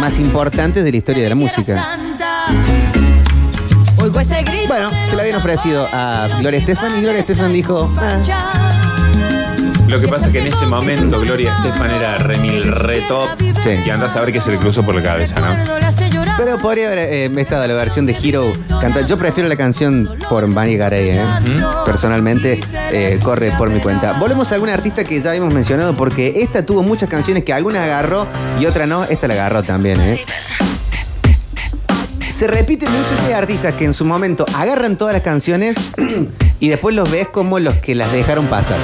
más 0.01 0.19
importantes 0.19 0.85
de 0.85 0.91
la 0.91 0.97
historia 0.97 1.23
de 1.23 1.29
la 1.29 1.35
música. 1.35 1.99
Bueno, 4.69 4.91
se 5.11 5.17
la 5.17 5.23
habían 5.23 5.37
ofrecido 5.37 5.87
a 5.93 6.29
Gloria 6.41 6.61
Estefan 6.61 6.97
y 6.97 7.01
Gloria 7.03 7.21
Estefan 7.21 7.53
dijo, 7.53 7.91
ah. 7.97 8.58
Lo 9.89 9.99
que 9.99 10.07
pasa 10.07 10.27
es 10.27 10.33
que 10.33 10.41
en 10.41 10.49
ese 10.49 10.67
momento 10.67 11.19
Gloria 11.19 11.55
Estefan 11.57 11.91
era 11.91 12.19
remil 12.19 12.63
re 12.63 13.01
top. 13.09 13.29
Sí. 13.39 13.71
Y 13.87 13.91
andás 13.91 14.17
a 14.17 14.21
ver 14.21 14.33
qué 14.33 14.41
se 14.41 14.51
le 14.51 14.59
cruzó 14.59 14.85
por 14.85 14.95
la 14.95 15.03
cabeza, 15.03 15.41
¿no? 15.41 15.57
Pero 16.37 16.59
podría 16.59 16.89
haber 16.89 16.99
eh, 16.99 17.41
estado 17.41 17.67
la 17.67 17.73
versión 17.75 18.05
de 18.05 18.13
Hero 18.13 18.53
cantada. 18.81 19.07
Yo 19.07 19.17
prefiero 19.17 19.49
la 19.49 19.57
canción 19.57 20.09
por 20.29 20.47
Bunny 20.47 20.77
Garay, 20.77 21.11
¿eh? 21.11 21.25
Personalmente, 21.87 22.61
eh, 22.93 23.19
corre 23.23 23.51
por 23.53 23.71
mi 23.71 23.81
cuenta. 23.81 24.13
Volvemos 24.19 24.53
a 24.53 24.57
alguna 24.57 24.75
artista 24.75 25.05
que 25.05 25.19
ya 25.21 25.31
habíamos 25.31 25.55
mencionado 25.55 25.95
porque 25.95 26.43
esta 26.43 26.67
tuvo 26.67 26.83
muchas 26.83 27.09
canciones 27.09 27.45
que 27.45 27.55
algunas 27.55 27.83
agarró 27.83 28.27
y 28.61 28.67
otra 28.67 28.87
no. 28.87 29.05
Esta 29.05 29.27
la 29.27 29.35
agarró 29.35 29.63
también, 29.63 29.99
¿eh? 30.01 30.21
Se 32.31 32.47
repite 32.47 32.87
mucho 32.87 33.15
este 33.21 33.35
artistas 33.35 33.75
que 33.75 33.87
en 33.87 33.95
su 33.95 34.05
momento 34.05 34.45
agarran 34.55 34.99
todas 34.99 35.15
las 35.15 35.23
canciones 35.23 35.77
y 36.61 36.69
después 36.69 36.95
los 36.95 37.11
ves 37.11 37.29
como 37.29 37.59
los 37.59 37.75
que 37.75 37.95
las 37.95 38.13
dejaron 38.13 38.47
pasar. 38.47 38.77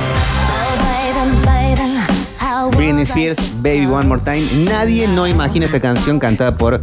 Britney 2.84 3.04
Spears, 3.04 3.38
Baby 3.62 3.86
One 3.86 4.06
More 4.06 4.20
Time. 4.22 4.44
Nadie 4.66 5.08
no 5.08 5.26
imagina 5.26 5.64
esta 5.64 5.80
canción 5.80 6.18
cantada 6.18 6.54
por 6.54 6.82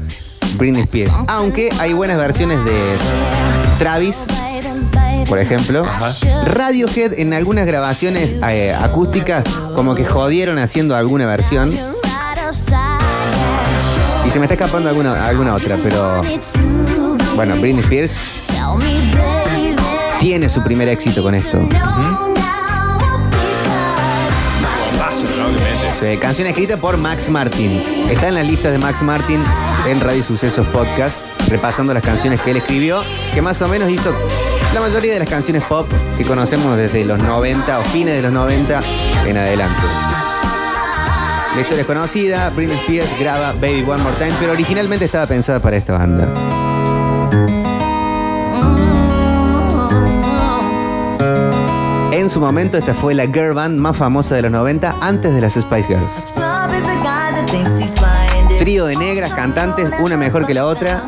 Britney 0.58 0.82
Spears. 0.82 1.14
Aunque 1.28 1.70
hay 1.80 1.94
buenas 1.94 2.18
versiones 2.18 2.58
de 2.66 2.98
Travis, 3.78 4.26
por 5.30 5.38
ejemplo. 5.38 5.86
Radiohead 6.46 7.20
en 7.20 7.36
algunas 7.36 7.68
grabaciones 7.68 8.36
eh, 8.50 8.74
acústicas 8.74 9.44
como 9.76 9.94
que 9.94 10.04
jodieron 10.04 10.58
haciendo 10.58 10.96
alguna 10.96 11.28
versión. 11.28 11.70
Y 14.26 14.30
se 14.32 14.40
me 14.40 14.46
está 14.46 14.56
escapando 14.56 14.90
alguna, 14.90 15.24
alguna 15.24 15.54
otra, 15.54 15.78
pero 15.84 16.20
bueno, 17.36 17.56
Britney 17.58 17.84
Spears 17.84 18.12
tiene 20.20 20.50
su 20.50 20.64
primer 20.64 20.90
éxito 20.90 21.22
con 21.22 21.36
esto. 21.36 21.60
Eh, 26.02 26.18
canción 26.20 26.48
escrita 26.48 26.78
por 26.78 26.98
Max 26.98 27.30
Martin. 27.30 27.80
Está 28.10 28.28
en 28.28 28.34
la 28.34 28.44
lista 28.44 28.72
de 28.72 28.80
Max 28.80 29.04
Martin 29.04 29.44
en 29.88 30.00
Radio 30.00 30.24
Sucesos 30.24 30.66
Podcast, 30.68 31.40
repasando 31.48 31.94
las 31.94 32.02
canciones 32.02 32.42
que 32.42 32.52
él 32.52 32.58
escribió, 32.58 33.02
que 33.36 33.42
más 33.42 33.62
o 33.62 33.68
menos 33.68 33.88
hizo 33.90 34.12
la 34.74 34.82
mayoría 34.82 35.14
de 35.14 35.20
las 35.20 35.30
canciones 35.30 35.64
pop 35.64 35.88
que 36.18 36.26
conocemos 36.26 36.76
desde 36.76 37.06
los 37.06 37.20
90 37.20 37.80
o 37.80 37.84
fines 37.84 38.16
de 38.16 38.22
los 38.24 38.32
90 38.32 38.80
en 39.28 39.38
adelante. 39.38 39.82
La 41.54 41.62
historia 41.62 41.82
es 41.82 41.88
conocida, 41.88 42.50
Britney 42.50 42.78
Spears 42.78 43.20
graba 43.20 43.54
Baby 43.54 43.84
One 43.88 44.02
More 44.02 44.16
Time, 44.18 44.34
pero 44.40 44.54
originalmente 44.54 45.06
estaba 45.06 45.28
pensada 45.28 45.60
para 45.60 45.78
esta 45.78 45.94
banda. 45.94 47.61
En 52.22 52.30
su 52.30 52.40
momento 52.40 52.78
esta 52.78 52.94
fue 52.94 53.16
la 53.16 53.26
girl 53.26 53.56
band 53.56 53.80
más 53.80 53.98
famosa 53.98 54.36
de 54.36 54.44
los 54.44 54.52
90 54.52 54.94
antes 55.02 55.34
de 55.34 55.42
las 55.42 55.54
Spice 55.54 55.88
Girls. 55.88 56.36
Trío 58.60 58.86
de 58.86 58.96
negras 58.96 59.32
cantantes, 59.32 59.90
una 60.00 60.18
mejor 60.18 60.46
que 60.46 60.54
la 60.54 60.68
otra. 60.68 61.02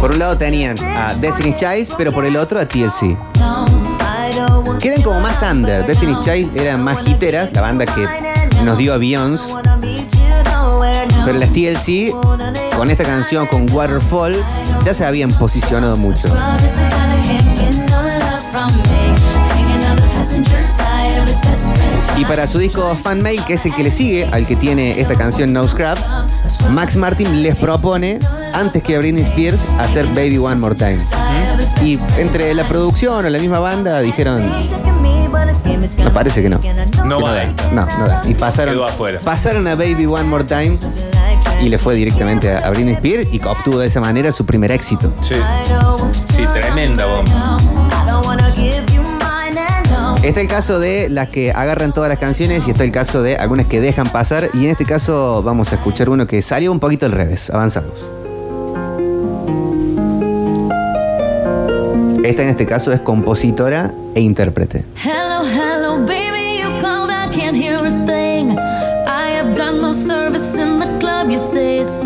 Por 0.00 0.12
un 0.12 0.18
lado 0.18 0.38
tenían 0.38 0.78
a 0.78 1.12
Destiny's 1.12 1.56
Child, 1.56 1.92
pero 1.98 2.12
por 2.12 2.24
el 2.24 2.34
otro 2.38 2.58
a 2.58 2.64
TLC. 2.64 3.14
Que 4.80 4.88
eran 4.88 5.02
como 5.02 5.20
más 5.20 5.42
under. 5.42 5.86
Destiny's 5.86 6.22
Child 6.22 6.56
eran 6.56 6.82
más 6.82 7.06
hiteras, 7.06 7.52
la 7.52 7.60
banda 7.60 7.84
que 7.84 8.08
nos 8.64 8.78
dio 8.78 8.94
a 8.94 8.96
Beyoncé. 8.96 9.52
Pero 11.26 11.38
las 11.38 11.50
TLC, 11.50 12.10
con 12.74 12.90
esta 12.90 13.04
canción, 13.04 13.46
con 13.48 13.70
Waterfall, 13.70 14.34
ya 14.82 14.94
se 14.94 15.04
habían 15.04 15.30
posicionado 15.30 15.94
mucho. 15.96 16.34
Y 22.18 22.24
para 22.24 22.48
su 22.48 22.58
disco 22.58 22.96
Fan 23.00 23.22
Mail, 23.22 23.44
que 23.44 23.54
es 23.54 23.64
el 23.64 23.74
que 23.74 23.84
le 23.84 23.92
sigue 23.92 24.26
al 24.32 24.44
que 24.44 24.56
tiene 24.56 25.00
esta 25.00 25.14
canción 25.14 25.52
No 25.52 25.64
Scraps, 25.64 26.02
Max 26.70 26.96
Martin 26.96 27.42
les 27.42 27.56
propone, 27.56 28.18
antes 28.52 28.82
que 28.82 28.96
a 28.96 28.98
Britney 28.98 29.22
Spears, 29.22 29.58
hacer 29.78 30.04
Baby 30.08 30.38
One 30.38 30.56
More 30.56 30.74
Time. 30.74 30.98
Y 31.82 31.96
entre 32.18 32.52
la 32.54 32.66
producción 32.66 33.24
o 33.24 33.28
la 33.28 33.38
misma 33.38 33.60
banda 33.60 34.00
dijeron, 34.00 34.42
me 35.96 36.10
parece 36.10 36.42
que 36.42 36.48
no. 36.48 36.58
No 37.04 37.20
va 37.20 37.30
a 37.30 37.34
dar. 37.34 37.54
No, 37.72 37.86
no 37.98 38.08
da. 38.08 38.20
Y 38.26 38.34
pasaron, 38.34 38.80
pasaron 39.24 39.68
a 39.68 39.76
Baby 39.76 40.06
One 40.06 40.24
More 40.24 40.44
Time 40.44 40.76
y 41.62 41.68
le 41.68 41.78
fue 41.78 41.94
directamente 41.94 42.52
a, 42.52 42.66
a 42.66 42.70
Britney 42.70 42.94
Spears 42.94 43.28
y 43.32 43.40
obtuvo 43.44 43.78
de 43.78 43.86
esa 43.86 44.00
manera 44.00 44.32
su 44.32 44.44
primer 44.44 44.72
éxito. 44.72 45.08
Sí. 45.22 45.36
Sí, 46.34 46.44
tremenda 46.52 47.06
bomba. 47.06 47.58
Está 50.22 50.40
el 50.40 50.48
caso 50.48 50.80
de 50.80 51.08
las 51.08 51.28
que 51.28 51.52
agarran 51.52 51.92
todas 51.92 52.08
las 52.08 52.18
canciones 52.18 52.66
y 52.66 52.72
está 52.72 52.82
el 52.82 52.90
caso 52.90 53.22
de 53.22 53.36
algunas 53.36 53.66
que 53.66 53.80
dejan 53.80 54.08
pasar. 54.08 54.50
Y 54.52 54.64
en 54.64 54.70
este 54.70 54.84
caso 54.84 55.42
vamos 55.44 55.72
a 55.72 55.76
escuchar 55.76 56.08
uno 56.08 56.26
que 56.26 56.42
salió 56.42 56.72
un 56.72 56.80
poquito 56.80 57.06
al 57.06 57.12
revés. 57.12 57.50
Avanzamos. 57.50 58.04
Esta 62.24 62.42
en 62.42 62.48
este 62.48 62.66
caso 62.66 62.92
es 62.92 63.00
compositora 63.00 63.92
e 64.14 64.20
intérprete. 64.20 64.84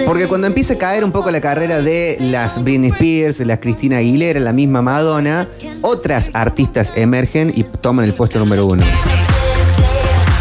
Porque 0.07 0.27
cuando 0.27 0.47
empieza 0.47 0.75
a 0.75 0.79
caer 0.79 1.05
un 1.05 1.13
poco 1.13 1.31
la 1.31 1.41
carrera 1.41 1.81
de 1.81 2.17
las 2.21 2.63
Britney 2.63 2.91
Spears, 2.91 3.41
las 3.41 3.59
Cristina 3.59 3.99
Aguilera, 3.99 4.41
la 4.41 4.53
misma 4.53 4.83
Madonna, 4.83 5.49
otras 5.81 6.31
artistas 6.35 6.93
emergen 6.97 7.53
y 7.55 7.65
toman 7.65 8.05
el 8.05 8.15
puesto 8.15 8.39
número 8.39 8.67
uno. 8.67 8.85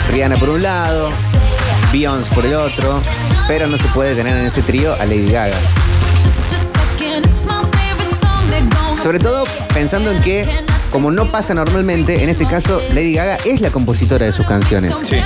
Rihanna 0.10 0.38
por 0.38 0.50
un 0.50 0.62
lado, 0.62 1.10
Beyoncé 1.92 2.34
por 2.34 2.46
el 2.46 2.54
otro, 2.54 3.02
pero 3.48 3.68
no 3.68 3.78
se 3.78 3.88
puede 3.90 4.16
tener 4.16 4.38
en 4.38 4.46
ese 4.46 4.62
trío 4.62 4.94
a 4.94 5.06
Lady 5.06 5.32
Gaga. 5.32 5.58
Sobre 9.02 9.20
todo 9.20 9.44
pensando 9.74 10.12
en 10.12 10.22
que, 10.22 10.48
como 10.92 11.12
no 11.12 11.32
pasa 11.32 11.54
normalmente, 11.54 12.24
en 12.24 12.30
este 12.30 12.46
caso 12.46 12.82
Lady 12.94 13.14
Gaga 13.14 13.38
es 13.46 13.62
la 13.62 13.70
compositora 13.70 14.26
de 14.26 14.32
sus 14.32 14.46
canciones. 14.46 14.94
Sí. 15.04 15.18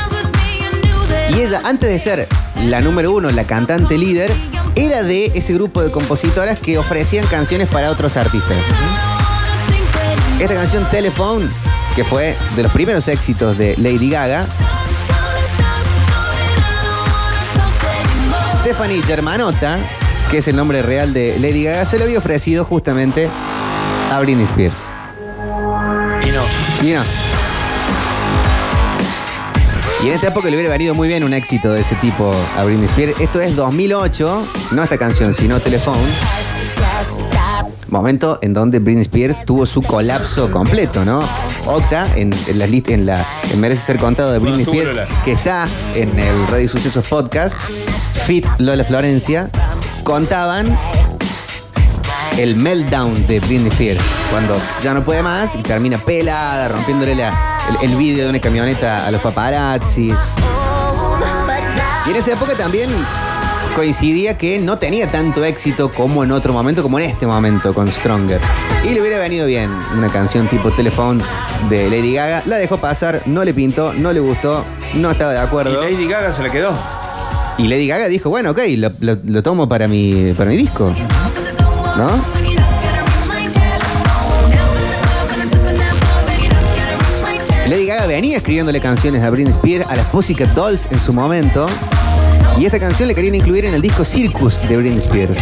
Y 1.36 1.42
ella, 1.42 1.62
antes 1.66 1.90
de 1.90 2.00
ser 2.00 2.28
la 2.64 2.82
número 2.82 3.14
uno, 3.14 3.30
la 3.32 3.44
cantante 3.44 3.98
líder, 3.98 4.32
era 4.76 5.04
de 5.04 5.32
ese 5.36 5.54
grupo 5.54 5.82
de 5.82 5.92
compositoras 5.92 6.60
que 6.60 6.78
ofrecían 6.78 7.26
canciones 7.28 7.68
para 7.68 7.92
otros 7.92 8.18
artistas. 8.18 8.58
Esta 10.40 10.54
canción 10.54 10.86
Telephone, 10.92 11.48
que 11.96 12.04
fue 12.04 12.36
de 12.56 12.64
los 12.64 12.72
primeros 12.72 13.08
éxitos 13.08 13.58
de 13.58 13.76
Lady 13.78 14.10
Gaga, 14.10 14.46
Stephanie 18.62 19.02
Germanotta, 19.04 19.78
que 20.30 20.40
es 20.40 20.48
el 20.48 20.56
nombre 20.56 20.82
real 20.82 21.14
de 21.14 21.38
Lady 21.40 21.64
Gaga, 21.64 21.86
se 21.86 21.98
lo 21.98 22.06
había 22.06 22.18
ofrecido 22.18 22.66
justamente 22.66 23.30
a 24.12 24.20
Britney 24.20 24.46
Spears. 24.46 24.80
Y 26.24 26.32
no. 26.32 26.42
Y 26.82 26.94
no. 26.94 27.04
Y 30.06 30.10
en 30.10 30.14
esta 30.14 30.28
época 30.28 30.50
le 30.52 30.56
hubiera 30.56 30.70
venido 30.72 30.94
muy 30.94 31.08
bien 31.08 31.24
un 31.24 31.34
éxito 31.34 31.74
de 31.74 31.82
ese 31.82 31.96
tipo 31.96 32.32
a 32.56 32.64
Britney 32.64 32.86
Spears. 32.86 33.20
Esto 33.20 33.42
es 33.42 33.56
2008, 33.56 34.48
no 34.70 34.84
esta 34.84 35.00
canción, 35.00 35.34
sino 35.34 35.60
Telephone. 35.60 35.98
Momento 37.88 38.38
en 38.44 38.54
donde 38.54 38.78
Britney 38.78 39.02
Spears 39.02 39.44
tuvo 39.46 39.66
su 39.66 39.82
colapso 39.82 40.52
completo, 40.52 41.04
¿no? 41.06 41.22
Octa, 41.66 42.08
en, 42.16 42.30
en 42.46 42.60
la 42.60 42.68
lista, 42.68 42.94
en 42.94 43.08
la 43.08 43.26
en 43.52 43.60
Merece 43.60 43.82
Ser 43.82 43.98
Contado 43.98 44.32
de 44.32 44.38
Britney 44.38 44.62
Spears, 44.62 44.88
Lola. 44.90 45.08
que 45.24 45.32
está 45.32 45.68
en 45.96 46.20
el 46.20 46.48
Radio 46.50 46.70
Sucesos 46.70 47.08
Podcast, 47.08 47.56
Fit 48.28 48.46
Lola 48.60 48.84
Florencia, 48.84 49.48
contaban 50.04 50.78
el 52.38 52.56
meltdown 52.58 53.26
de 53.26 53.40
Britney 53.40 53.70
Spears. 53.70 54.00
Cuando 54.30 54.56
ya 54.84 54.94
no 54.94 55.04
puede 55.04 55.24
más 55.24 55.56
y 55.56 55.64
termina 55.64 55.98
pelada, 55.98 56.68
rompiéndole 56.68 57.16
la- 57.16 57.55
el, 57.70 57.90
el 57.92 57.98
vídeo 57.98 58.24
de 58.26 58.30
una 58.30 58.40
camioneta 58.40 59.06
a 59.06 59.12
los 59.12 59.22
paparazzis. 59.22 60.14
Y 62.08 62.10
en 62.12 62.16
esa 62.16 62.34
época 62.34 62.54
también 62.54 62.90
coincidía 63.76 64.38
que 64.38 64.60
no 64.60 64.78
tenía 64.78 65.08
tanto 65.10 65.44
éxito 65.44 65.90
como 65.92 66.24
en 66.24 66.32
otro 66.32 66.54
momento, 66.54 66.82
como 66.84 67.00
en 67.00 67.10
este 67.10 67.26
momento 67.28 67.74
con 67.74 67.88
Stronger. 67.88 68.40
Y 68.86 68.90
le 68.94 69.02
hubiera 69.02 69.18
venido 69.18 69.48
bien 69.48 69.70
una 69.98 70.08
canción 70.10 70.48
tipo 70.48 70.70
Telephone 70.72 71.22
de 71.70 71.90
Lady 71.90 72.14
Gaga. 72.14 72.44
La 72.46 72.58
dejó 72.58 72.78
pasar, 72.78 73.22
no 73.26 73.44
le 73.44 73.54
pintó, 73.54 73.94
no 73.94 74.14
le 74.14 74.20
gustó, 74.20 74.64
no 74.94 75.12
estaba 75.12 75.32
de 75.34 75.40
Y 75.40 75.42
acuerdo. 75.42 75.82
Lady 75.82 76.08
Gaga 76.08 76.32
se 76.32 76.44
la 76.44 76.50
quedó. 76.52 76.72
Y 77.58 77.68
Lady 77.68 77.88
Gaga 77.88 78.08
dijo, 78.08 78.30
bueno, 78.30 78.52
ok, 78.52 78.60
lo, 78.78 78.92
lo- 79.00 79.18
lo 79.26 79.42
tomo 79.44 79.68
para 79.68 79.88
mi, 79.88 80.34
para 80.38 80.50
mi 80.52 80.58
disco. 80.58 80.94
¿No? 81.98 82.45
Lady 87.68 87.88
Gaga 87.88 88.06
venía 88.06 88.38
escribiéndole 88.38 88.80
canciones 88.80 89.24
a 89.24 89.30
Britney 89.32 89.54
Spears, 89.54 89.88
a 89.90 89.96
las 89.96 90.06
Pussycat 90.08 90.50
Dolls 90.50 90.88
en 90.92 91.00
su 91.00 91.14
momento. 91.14 91.66
Y 92.60 92.66
esta 92.66 92.80
canción 92.80 93.08
le 93.08 93.16
querían 93.16 93.34
incluir 93.34 93.66
en 93.66 93.74
el 93.74 93.82
disco 93.82 94.06
Circus 94.06 94.60
de 94.68 94.78
Britney 94.78 95.00
Spears. 95.00 95.38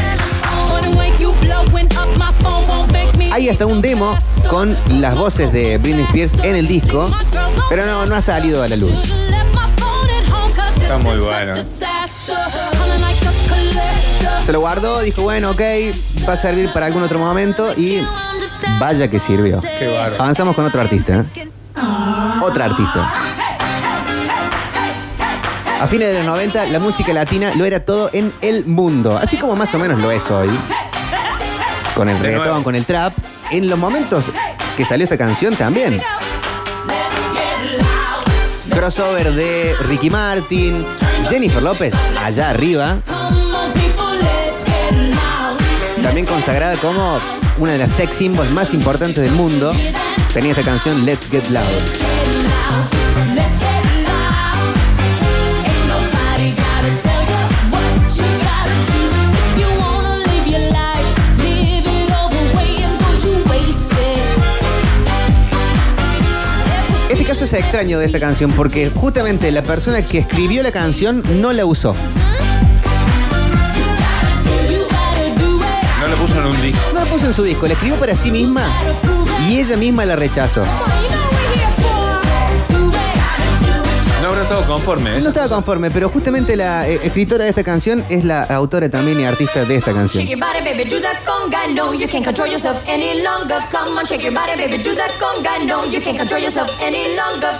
Hay 3.31 3.49
hasta 3.49 3.65
un 3.65 3.81
demo 3.81 4.17
con 4.49 4.73
las 5.01 5.15
voces 5.15 5.51
de 5.51 5.77
Britney 5.79 6.05
Spears 6.05 6.33
en 6.43 6.55
el 6.55 6.67
disco, 6.67 7.07
pero 7.67 7.85
no, 7.85 8.05
no 8.05 8.15
ha 8.15 8.21
salido 8.21 8.63
a 8.63 8.69
la 8.69 8.77
luz. 8.77 8.93
Está 10.81 10.97
muy 10.99 11.17
bueno. 11.17 11.55
Se 14.45 14.51
lo 14.53 14.61
guardó, 14.61 15.01
dijo, 15.01 15.23
bueno, 15.23 15.51
ok, 15.51 15.61
va 16.27 16.33
a 16.33 16.37
servir 16.37 16.69
para 16.71 16.85
algún 16.85 17.03
otro 17.03 17.19
momento 17.19 17.73
y 17.75 18.01
vaya 18.79 19.09
que 19.09 19.19
sirvió. 19.19 19.59
Qué. 19.59 19.97
Avanzamos 20.17 20.55
con 20.55 20.65
otro 20.65 20.79
artista. 20.79 21.25
¿eh? 21.35 21.49
Otra 22.41 22.65
artista. 22.65 23.09
A 25.81 25.87
fines 25.87 26.07
de 26.09 26.19
los 26.19 26.25
90, 26.25 26.65
la 26.67 26.79
música 26.79 27.11
latina 27.11 27.51
lo 27.55 27.65
era 27.65 27.83
todo 27.83 28.09
en 28.13 28.31
el 28.41 28.65
mundo, 28.65 29.17
así 29.21 29.37
como 29.37 29.55
más 29.55 29.73
o 29.75 29.79
menos 29.79 29.99
lo 29.99 30.11
es 30.11 30.31
hoy. 30.31 30.49
Con 31.93 32.07
el 32.07 32.17
reggaetón, 32.19 32.63
con 32.63 32.75
el 32.75 32.85
trap. 32.85 33.13
En 33.51 33.69
los 33.69 33.77
momentos 33.77 34.25
que 34.77 34.85
salió 34.85 35.03
esta 35.03 35.17
canción 35.17 35.55
también. 35.55 35.97
Crossover 38.69 39.33
de 39.33 39.75
Ricky 39.81 40.09
Martin, 40.09 40.85
Jennifer 41.29 41.61
López, 41.61 41.93
allá 42.23 42.49
arriba. 42.49 42.97
También 46.01 46.25
consagrada 46.25 46.77
como 46.77 47.19
una 47.57 47.73
de 47.73 47.77
las 47.77 47.91
sex 47.91 48.15
symbols 48.17 48.51
más 48.51 48.73
importantes 48.73 49.23
del 49.23 49.33
mundo. 49.33 49.73
Tenía 50.33 50.49
esta 50.49 50.63
canción 50.63 51.05
Let's 51.05 51.29
Get 51.29 51.47
Loud. 51.49 51.63
Este 67.11 67.25
caso 67.25 67.45
es 67.45 67.53
extraño 67.53 67.99
de 67.99 68.07
esta 68.07 68.19
canción 68.19 68.51
porque 68.53 68.89
justamente 68.89 69.51
la 69.51 69.61
persona 69.61 70.03
que 70.03 70.17
escribió 70.17 70.63
la 70.63 70.71
canción 70.71 71.21
no 71.41 71.53
la 71.53 71.67
usó. 71.67 71.95
No 75.99 76.07
le 76.07 76.15
puso 76.15 76.39
en 76.39 76.47
un 76.47 76.61
disco. 76.63 76.81
No 76.91 76.99
la 77.01 77.05
puso 77.05 77.27
en 77.27 77.33
su 77.35 77.43
disco, 77.43 77.67
la 77.67 77.73
escribió 77.73 77.97
para 77.97 78.15
sí 78.15 78.31
misma 78.31 78.65
y 79.49 79.59
ella 79.59 79.77
misma 79.77 80.05
la 80.05 80.15
rechazó. 80.15 80.63
No 84.21 84.29
habrá 84.29 84.43
estado 84.43 84.65
conforme. 84.65 85.17
¿eh? 85.17 85.21
No 85.21 85.29
estaba 85.29 85.49
conforme, 85.49 85.91
pero 85.91 86.07
justamente 86.07 86.55
la 86.55 86.87
eh, 86.87 86.97
escritora 87.03 87.43
de 87.43 87.49
esta 87.49 87.63
canción 87.63 88.05
es 88.07 88.23
la 88.23 88.43
autora 88.43 88.89
también 88.89 89.19
y 89.19 89.25
artista 89.25 89.65
de 89.65 89.75
esta 89.75 89.91
canción. 89.91 90.23
Shake 90.23 90.37
your 90.37 90.39
body, 90.39 90.63
baby, 90.63 90.89
do 90.89 91.01
that 91.01 91.17
conga. 91.25 91.67
No, 91.73 91.93
you 91.93 92.07
can't 92.07 92.23
control 92.23 92.49
yourself 92.49 92.77
any 92.87 93.21
longer. 93.21 93.57
Come 93.69 93.97
on, 93.97 94.05
shake 94.05 94.23
your 94.23 94.33
body, 94.33 94.53
baby, 94.55 94.81
do 94.81 94.95
that 94.95 95.11
conga. 95.19 95.65
No, 95.65 95.83
you 95.91 95.99
can't 95.99 96.17
control 96.17 96.41
yourself 96.41 96.71
any 96.81 97.03
longer. 97.17 97.51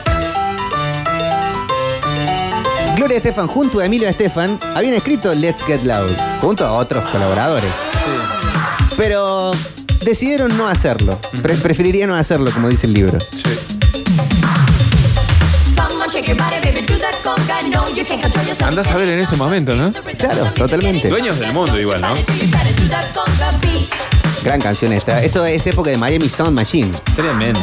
Gloria 2.96 3.17
Estefan 3.17 3.48
junto 3.48 3.82
a 3.82 3.86
Emilio 3.86 4.08
Estefan 4.08 4.58
habían 4.74 4.93
escrito 4.93 5.34
Let's 5.34 5.65
Get 5.65 5.84
Loud 5.84 6.12
junto 6.41 6.65
a 6.65 6.72
otros 6.72 7.04
colaboradores. 7.12 7.72
Pero 8.96 9.52
decidieron 10.03 10.55
no 10.57 10.67
hacerlo. 10.67 11.19
Pre- 11.41 11.55
preferiría 11.55 12.07
no 12.07 12.15
hacerlo, 12.15 12.51
como 12.51 12.69
dice 12.69 12.87
el 12.87 12.93
libro. 12.93 13.17
Yourself. 18.45 18.61
Andás 18.61 18.87
a 18.87 18.95
ver 18.95 19.09
en 19.09 19.19
ese 19.19 19.35
momento, 19.35 19.75
¿no? 19.75 19.91
Claro, 20.17 20.45
totalmente. 20.55 21.07
Dueños 21.09 21.39
del 21.39 21.53
mundo 21.53 21.79
igual, 21.79 22.01
¿no? 22.01 22.13
Gran 24.43 24.59
canción 24.61 24.93
esta. 24.93 25.21
Esto 25.23 25.45
es 25.45 25.65
época 25.67 25.89
de 25.91 25.97
Miami 25.97 26.27
Sound 26.29 26.53
Machine. 26.53 26.91
Tremendo. 27.15 27.59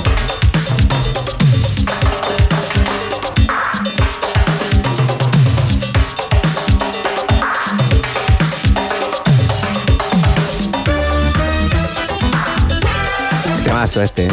Temazo 13.80 14.02
este. 14.02 14.26
¿eh? 14.26 14.30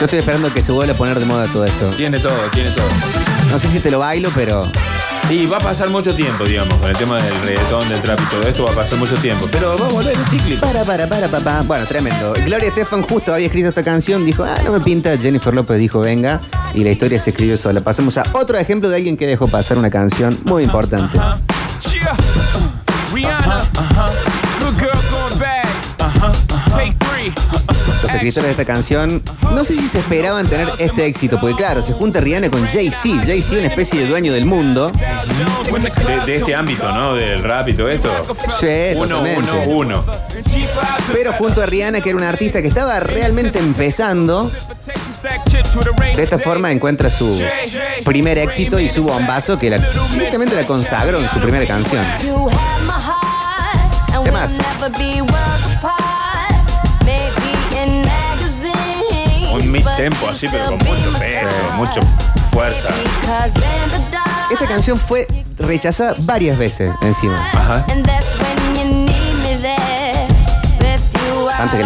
Yo 0.00 0.06
estoy 0.06 0.18
esperando 0.18 0.52
que 0.52 0.60
se 0.60 0.72
vuelva 0.72 0.92
a 0.92 0.96
poner 0.96 1.20
de 1.20 1.24
moda 1.24 1.46
todo 1.52 1.64
esto. 1.64 1.88
Tiene 1.90 2.18
todo, 2.18 2.34
tiene 2.52 2.68
todo. 2.70 2.88
No 3.48 3.60
sé 3.60 3.68
si 3.68 3.78
te 3.78 3.92
lo 3.92 4.00
bailo, 4.00 4.28
pero 4.34 4.60
Y 5.30 5.46
va 5.46 5.58
a 5.58 5.60
pasar 5.60 5.88
mucho 5.90 6.12
tiempo, 6.12 6.42
digamos, 6.42 6.74
con 6.78 6.90
el 6.90 6.96
tema 6.96 7.22
del 7.22 7.40
reggaetón, 7.42 7.88
del 7.88 8.00
trap 8.00 8.18
y 8.20 8.24
todo 8.24 8.42
esto 8.42 8.64
va 8.64 8.72
a 8.72 8.74
pasar 8.74 8.98
mucho 8.98 9.14
tiempo. 9.14 9.46
Pero 9.52 9.78
va 9.78 9.86
a 9.86 9.88
volver 9.88 10.16
en 10.16 10.24
cíclico. 10.24 10.66
Para, 10.66 10.82
para, 10.82 11.06
para, 11.06 11.28
papá. 11.28 11.62
Bueno, 11.64 11.86
tremendo. 11.86 12.32
Gloria 12.44 12.70
Estefan 12.70 13.02
justo 13.02 13.32
había 13.32 13.46
escrito 13.46 13.68
esta 13.68 13.84
canción, 13.84 14.26
dijo, 14.26 14.42
ah, 14.42 14.58
no 14.64 14.72
me 14.72 14.80
pinta. 14.80 15.16
Jennifer 15.16 15.54
López 15.54 15.78
dijo, 15.78 16.00
venga. 16.00 16.40
Y 16.74 16.82
la 16.82 16.90
historia 16.90 17.20
se 17.20 17.30
escribió 17.30 17.56
sola. 17.56 17.82
Pasamos 17.82 18.18
a 18.18 18.24
otro 18.32 18.58
ejemplo 18.58 18.88
de 18.88 18.96
alguien 18.96 19.16
que 19.16 19.28
dejó 19.28 19.46
pasar 19.46 19.78
una 19.78 19.90
canción 19.90 20.36
muy 20.44 20.64
importante. 20.64 21.16
Escritores 28.16 28.46
de 28.46 28.50
esta 28.62 28.64
canción, 28.64 29.22
no 29.42 29.64
sé 29.64 29.74
si 29.74 29.88
se 29.88 29.98
esperaban 30.00 30.46
tener 30.46 30.68
este 30.78 31.06
éxito, 31.06 31.38
porque 31.40 31.56
claro, 31.56 31.82
se 31.82 31.92
junta 31.92 32.20
Rihanna 32.20 32.50
con 32.50 32.66
Jay-Z. 32.66 33.24
Jay-Z, 33.24 33.58
una 33.58 33.68
especie 33.68 34.00
de 34.00 34.08
dueño 34.08 34.32
del 34.32 34.44
mundo. 34.44 34.90
De, 34.90 36.26
de 36.26 36.36
este 36.36 36.54
ámbito, 36.54 36.90
¿no? 36.92 37.14
Del 37.14 37.42
rap 37.42 37.68
y 37.68 37.74
todo 37.74 37.88
esto. 37.88 38.10
Sí, 38.60 38.96
Uno, 38.96 39.20
uno, 39.20 39.62
uno. 39.66 40.04
Pero 41.12 41.32
junto 41.34 41.62
a 41.62 41.66
Rihanna, 41.66 42.00
que 42.00 42.10
era 42.10 42.18
una 42.18 42.28
artista 42.28 42.62
que 42.62 42.68
estaba 42.68 43.00
realmente 43.00 43.58
empezando, 43.58 44.50
de 46.14 46.22
esta 46.22 46.38
forma 46.38 46.72
encuentra 46.72 47.10
su 47.10 47.42
primer 48.04 48.38
éxito 48.38 48.78
y 48.78 48.88
su 48.88 49.02
bombazo 49.02 49.58
que 49.58 49.70
la, 49.70 49.78
directamente 50.12 50.54
la 50.54 50.64
consagró 50.64 51.18
en 51.18 51.28
su 51.28 51.40
primera 51.40 51.66
canción. 51.66 52.04
You 55.16 55.24
have 55.24 56.05
mid 59.76 59.86
tempo 59.96 60.28
así, 60.28 60.46
pero 60.48 60.66
con 60.66 60.78
mucho 60.78 61.18
peso, 61.18 61.76
mucho 61.76 62.00
fuerza. 62.52 62.90
Esta 64.50 64.66
canción 64.66 64.96
fue 64.98 65.26
rechazada 65.58 66.14
varias 66.20 66.58
veces 66.58 66.92
encima. 67.02 67.36
Ajá. 67.52 67.84
and 67.90 68.04
that's 68.04 68.38
when 68.40 68.76
you 68.76 68.84
need 69.06 69.34
me 69.42 69.56
there. 69.60 70.26
With 70.80 71.02
you, 71.14 71.48
Antes 71.48 71.80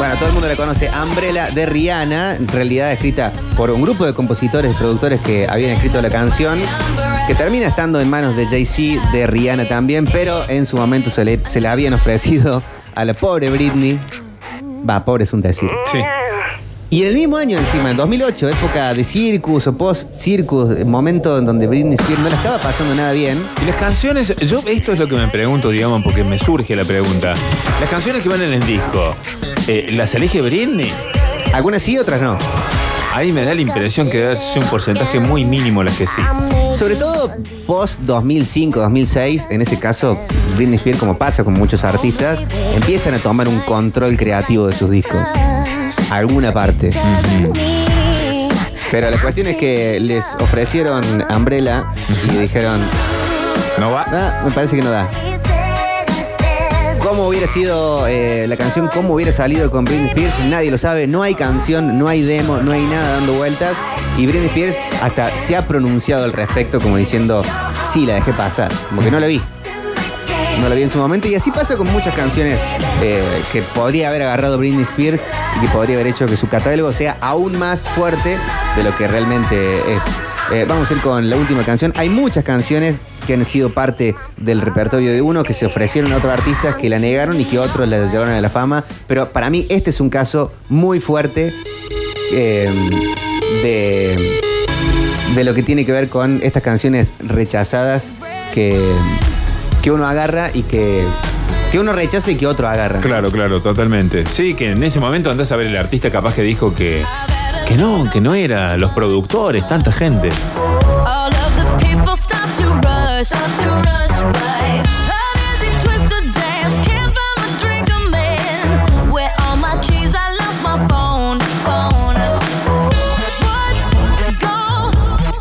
Bueno, 0.00 0.14
todo 0.14 0.28
el 0.28 0.32
mundo 0.32 0.48
la 0.48 0.56
conoce, 0.56 0.88
Umbrella 1.06 1.50
de 1.50 1.66
Rihanna, 1.66 2.36
en 2.36 2.48
realidad 2.48 2.90
escrita 2.90 3.34
por 3.54 3.70
un 3.70 3.82
grupo 3.82 4.06
de 4.06 4.14
compositores 4.14 4.72
y 4.72 4.74
productores 4.74 5.20
que 5.20 5.46
habían 5.46 5.72
escrito 5.72 6.00
la 6.00 6.08
canción, 6.08 6.58
que 7.26 7.34
termina 7.34 7.66
estando 7.66 8.00
en 8.00 8.08
manos 8.08 8.34
de 8.34 8.46
Jay-Z, 8.46 9.10
de 9.12 9.26
Rihanna 9.26 9.68
también, 9.68 10.06
pero 10.06 10.40
en 10.48 10.64
su 10.64 10.78
momento 10.78 11.10
se 11.10 11.26
le, 11.26 11.36
se 11.46 11.60
la 11.60 11.72
habían 11.72 11.92
ofrecido 11.92 12.62
a 12.94 13.04
la 13.04 13.12
pobre 13.12 13.50
Britney. 13.50 14.00
Va, 14.88 15.04
pobre 15.04 15.24
es 15.24 15.34
un 15.34 15.42
decir. 15.42 15.68
Sí. 15.92 15.98
Y 16.92 17.02
en 17.02 17.08
el 17.08 17.14
mismo 17.14 17.36
año 17.36 17.56
encima, 17.56 17.92
en 17.92 17.96
2008, 17.96 18.48
época 18.48 18.92
de 18.92 19.04
circus 19.04 19.64
o 19.68 19.72
post-circus, 19.78 20.84
momento 20.84 21.38
en 21.38 21.46
donde 21.46 21.68
Britney 21.68 21.94
Spears 21.94 22.20
no 22.20 22.28
la 22.28 22.34
estaba 22.34 22.58
pasando 22.58 22.96
nada 22.96 23.12
bien, 23.12 23.40
Y 23.62 23.66
las 23.66 23.76
canciones, 23.76 24.34
yo 24.38 24.60
esto 24.66 24.92
es 24.92 24.98
lo 24.98 25.06
que 25.06 25.14
me 25.14 25.28
pregunto, 25.28 25.70
digamos, 25.70 26.02
porque 26.02 26.24
me 26.24 26.36
surge 26.36 26.74
la 26.74 26.84
pregunta. 26.84 27.34
Las 27.80 27.88
canciones 27.88 28.24
que 28.24 28.28
van 28.28 28.42
en 28.42 28.54
el 28.54 28.66
disco, 28.66 29.14
eh, 29.68 29.86
¿las 29.92 30.16
elige 30.16 30.40
Britney? 30.40 30.92
algunas 31.52 31.80
sí, 31.80 31.96
otras 31.96 32.20
no. 32.22 32.36
Ahí 33.14 33.30
me 33.30 33.44
da 33.44 33.54
la 33.54 33.60
impresión 33.60 34.10
que 34.10 34.18
debe 34.18 34.36
ser 34.36 34.64
un 34.64 34.68
porcentaje 34.68 35.20
muy 35.20 35.44
mínimo 35.44 35.84
las 35.84 35.96
que 35.96 36.08
sí. 36.08 36.22
Sobre 36.72 36.96
todo 36.96 37.30
post 37.66 38.00
2005, 38.00 38.80
2006, 38.80 39.46
en 39.50 39.62
ese 39.62 39.78
caso 39.78 40.18
Britney 40.56 40.76
Spears, 40.76 40.98
como 40.98 41.16
pasa 41.16 41.44
con 41.44 41.54
muchos 41.54 41.84
artistas, 41.84 42.40
empiezan 42.74 43.14
a 43.14 43.18
tomar 43.18 43.48
un 43.48 43.60
control 43.60 44.16
creativo 44.16 44.66
de 44.66 44.72
sus 44.72 44.90
discos. 44.90 45.20
Alguna 46.10 46.52
parte. 46.52 46.90
Pero 48.90 49.10
la 49.10 49.18
cuestión 49.18 49.46
es 49.48 49.56
que 49.56 50.00
les 50.00 50.24
ofrecieron 50.40 51.02
Umbrella 51.34 51.86
y 52.32 52.36
dijeron, 52.38 52.80
¿No 53.78 53.92
va? 53.92 54.04
"Ah, 54.08 54.42
me 54.44 54.50
parece 54.50 54.76
que 54.76 54.82
no 54.82 54.90
da. 54.90 55.08
¿Cómo 57.02 57.28
hubiera 57.28 57.46
sido 57.46 58.06
eh, 58.06 58.46
la 58.46 58.56
canción? 58.56 58.88
¿Cómo 58.92 59.14
hubiera 59.14 59.32
salido 59.32 59.70
con 59.70 59.84
Britney 59.84 60.08
Spears? 60.10 60.34
Nadie 60.48 60.70
lo 60.70 60.78
sabe. 60.78 61.06
No 61.06 61.22
hay 61.22 61.34
canción, 61.34 61.98
no 61.98 62.08
hay 62.08 62.22
demo, 62.22 62.58
no 62.58 62.72
hay 62.72 62.82
nada 62.82 63.16
dando 63.16 63.32
vueltas. 63.34 63.74
Y 64.20 64.26
Britney 64.26 64.48
Spears 64.48 64.76
hasta 65.00 65.30
se 65.38 65.56
ha 65.56 65.66
pronunciado 65.66 66.24
al 66.24 66.34
respecto 66.34 66.78
como 66.78 66.98
diciendo, 66.98 67.42
sí, 67.90 68.04
la 68.04 68.16
dejé 68.16 68.34
pasar. 68.34 68.70
Como 68.90 69.00
que 69.00 69.10
no 69.10 69.18
la 69.18 69.26
vi. 69.26 69.40
No 70.60 70.68
la 70.68 70.74
vi 70.74 70.82
en 70.82 70.90
su 70.90 70.98
momento. 70.98 71.26
Y 71.26 71.34
así 71.34 71.50
pasa 71.50 71.74
con 71.78 71.90
muchas 71.90 72.14
canciones 72.14 72.58
eh, 73.00 73.22
que 73.50 73.62
podría 73.62 74.10
haber 74.10 74.20
agarrado 74.20 74.58
Britney 74.58 74.82
Spears 74.82 75.26
y 75.56 75.60
que 75.64 75.68
podría 75.72 75.94
haber 75.94 76.08
hecho 76.08 76.26
que 76.26 76.36
su 76.36 76.50
catálogo 76.50 76.92
sea 76.92 77.16
aún 77.22 77.58
más 77.58 77.88
fuerte 77.88 78.36
de 78.76 78.84
lo 78.84 78.94
que 78.94 79.08
realmente 79.08 79.76
es. 79.90 80.04
Eh, 80.52 80.66
vamos 80.68 80.90
a 80.90 80.94
ir 80.94 81.00
con 81.00 81.30
la 81.30 81.36
última 81.36 81.62
canción. 81.62 81.94
Hay 81.96 82.10
muchas 82.10 82.44
canciones 82.44 82.96
que 83.26 83.32
han 83.32 83.44
sido 83.46 83.70
parte 83.70 84.14
del 84.36 84.60
repertorio 84.60 85.14
de 85.14 85.22
uno, 85.22 85.44
que 85.44 85.54
se 85.54 85.64
ofrecieron 85.64 86.12
a 86.12 86.18
otros 86.18 86.30
artistas, 86.30 86.76
que 86.76 86.90
la 86.90 86.98
negaron 86.98 87.40
y 87.40 87.46
que 87.46 87.58
otros 87.58 87.88
la 87.88 88.04
llevaron 88.04 88.34
a 88.34 88.40
la 88.42 88.50
fama. 88.50 88.84
Pero 89.06 89.30
para 89.30 89.48
mí 89.48 89.64
este 89.70 89.88
es 89.88 89.98
un 89.98 90.10
caso 90.10 90.52
muy 90.68 91.00
fuerte 91.00 91.54
eh, 92.32 92.70
de, 93.62 94.40
de 95.34 95.44
lo 95.44 95.54
que 95.54 95.62
tiene 95.62 95.84
que 95.84 95.92
ver 95.92 96.08
con 96.08 96.40
estas 96.42 96.62
canciones 96.62 97.12
rechazadas 97.20 98.10
que, 98.54 98.78
que 99.82 99.90
uno 99.90 100.06
agarra 100.06 100.50
y 100.52 100.62
que, 100.62 101.04
que 101.70 101.78
uno 101.78 101.92
rechaza 101.92 102.30
y 102.30 102.36
que 102.36 102.46
otro 102.46 102.68
agarra. 102.68 103.00
Claro, 103.00 103.30
claro, 103.30 103.60
totalmente. 103.60 104.24
Sí, 104.26 104.54
que 104.54 104.72
en 104.72 104.82
ese 104.82 105.00
momento 105.00 105.30
andás 105.30 105.52
a 105.52 105.56
ver 105.56 105.68
el 105.68 105.76
artista 105.76 106.10
capaz 106.10 106.34
que 106.34 106.42
dijo 106.42 106.74
que, 106.74 107.02
que 107.66 107.76
no, 107.76 108.10
que 108.10 108.20
no 108.20 108.34
era, 108.34 108.76
los 108.76 108.90
productores, 108.92 109.66
tanta 109.68 109.92
gente. 109.92 110.30
All 111.06 111.28
of 111.28 111.54
the 111.56 111.90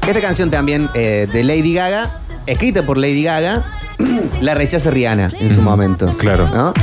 Esta 0.09 0.21
canción 0.21 0.49
también 0.49 0.89
eh, 0.95 1.27
de 1.31 1.43
Lady 1.43 1.71
Gaga, 1.71 2.09
escrita 2.47 2.83
por 2.83 2.97
Lady 2.97 3.21
Gaga, 3.21 3.63
la 4.41 4.55
rechaza 4.55 4.89
Rihanna 4.89 5.29
en 5.39 5.55
su 5.55 5.61
momento. 5.61 6.07
Claro. 6.17 6.47
¿no? 6.47 6.73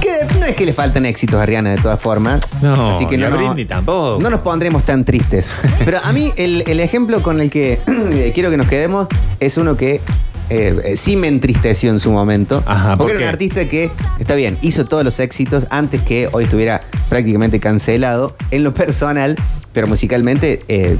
Que 0.00 0.26
no 0.40 0.46
es 0.46 0.56
que 0.56 0.66
le 0.66 0.72
faltan 0.72 1.06
éxitos 1.06 1.40
a 1.40 1.46
Rihanna 1.46 1.70
de 1.70 1.78
todas 1.80 2.00
formas. 2.00 2.40
No, 2.60 2.90
así 2.90 3.06
que 3.06 3.18
no, 3.18 3.30
Britney 3.30 3.66
tampoco. 3.66 4.20
no 4.20 4.30
nos 4.30 4.40
pondremos 4.40 4.82
tan 4.82 5.04
tristes. 5.04 5.54
Pero 5.84 5.98
a 6.02 6.12
mí 6.12 6.32
el, 6.34 6.64
el 6.66 6.80
ejemplo 6.80 7.22
con 7.22 7.40
el 7.40 7.50
que 7.52 7.78
eh, 7.86 8.32
quiero 8.34 8.50
que 8.50 8.56
nos 8.56 8.68
quedemos 8.68 9.06
es 9.38 9.56
uno 9.58 9.76
que 9.76 10.00
eh, 10.48 10.80
eh, 10.84 10.96
sí 10.96 11.16
me 11.16 11.28
entristeció 11.28 11.90
en 11.90 12.00
su 12.00 12.10
momento. 12.10 12.64
Ajá, 12.66 12.96
¿por 12.96 13.06
porque 13.06 13.12
era 13.14 13.26
un 13.26 13.28
artista 13.28 13.68
que, 13.68 13.90
está 14.18 14.34
bien, 14.34 14.58
hizo 14.62 14.84
todos 14.84 15.04
los 15.04 15.18
éxitos 15.18 15.66
antes 15.70 16.02
que 16.02 16.28
hoy 16.32 16.44
estuviera 16.44 16.82
prácticamente 17.08 17.58
cancelado 17.58 18.36
en 18.50 18.62
lo 18.62 18.72
personal, 18.74 19.36
pero 19.72 19.86
musicalmente 19.86 20.62
eh, 20.68 20.96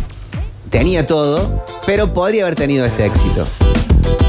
tenía 0.70 1.06
todo, 1.06 1.64
pero 1.84 2.12
podría 2.12 2.42
haber 2.42 2.54
tenido 2.54 2.84
este 2.84 3.06
éxito. 3.06 3.44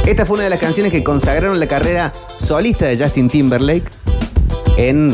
Esta 0.06 0.26
fue 0.26 0.36
una 0.36 0.46
de 0.46 0.50
las 0.50 0.60
canciones 0.60 0.92
que 0.92 1.04
consagraron 1.04 1.60
la 1.60 1.68
carrera 1.68 2.14
solista 2.40 2.86
de 2.86 2.98
Justin 2.98 3.30
Timberlake 3.30 3.90
en 4.78 5.14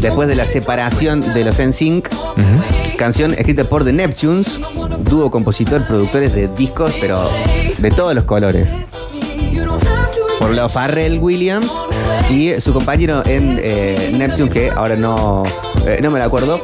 después 0.00 0.28
de 0.28 0.34
la 0.34 0.46
separación 0.46 1.20
de 1.20 1.44
los 1.44 1.58
NSYNC. 1.58 2.08
Canción 2.96 3.32
escrita 3.32 3.64
por 3.64 3.84
The 3.84 3.92
Neptunes, 3.92 4.60
dúo 5.04 5.30
compositor, 5.30 5.86
productores 5.86 6.34
de 6.34 6.48
discos, 6.48 6.92
pero 7.00 7.30
de 7.78 7.90
todos 7.90 8.14
los 8.14 8.24
colores. 8.24 8.68
Por 10.38 10.50
un 10.50 10.56
lado 10.56 10.68
Farrell 10.68 11.18
Williams 11.18 11.70
y 12.30 12.60
su 12.60 12.72
compañero 12.72 13.22
en 13.26 13.58
eh, 13.62 14.10
Neptune, 14.16 14.50
que 14.50 14.70
ahora 14.70 14.96
no, 14.96 15.42
eh, 15.86 15.98
no 16.02 16.10
me 16.10 16.18
la 16.18 16.26
acuerdo. 16.26 16.60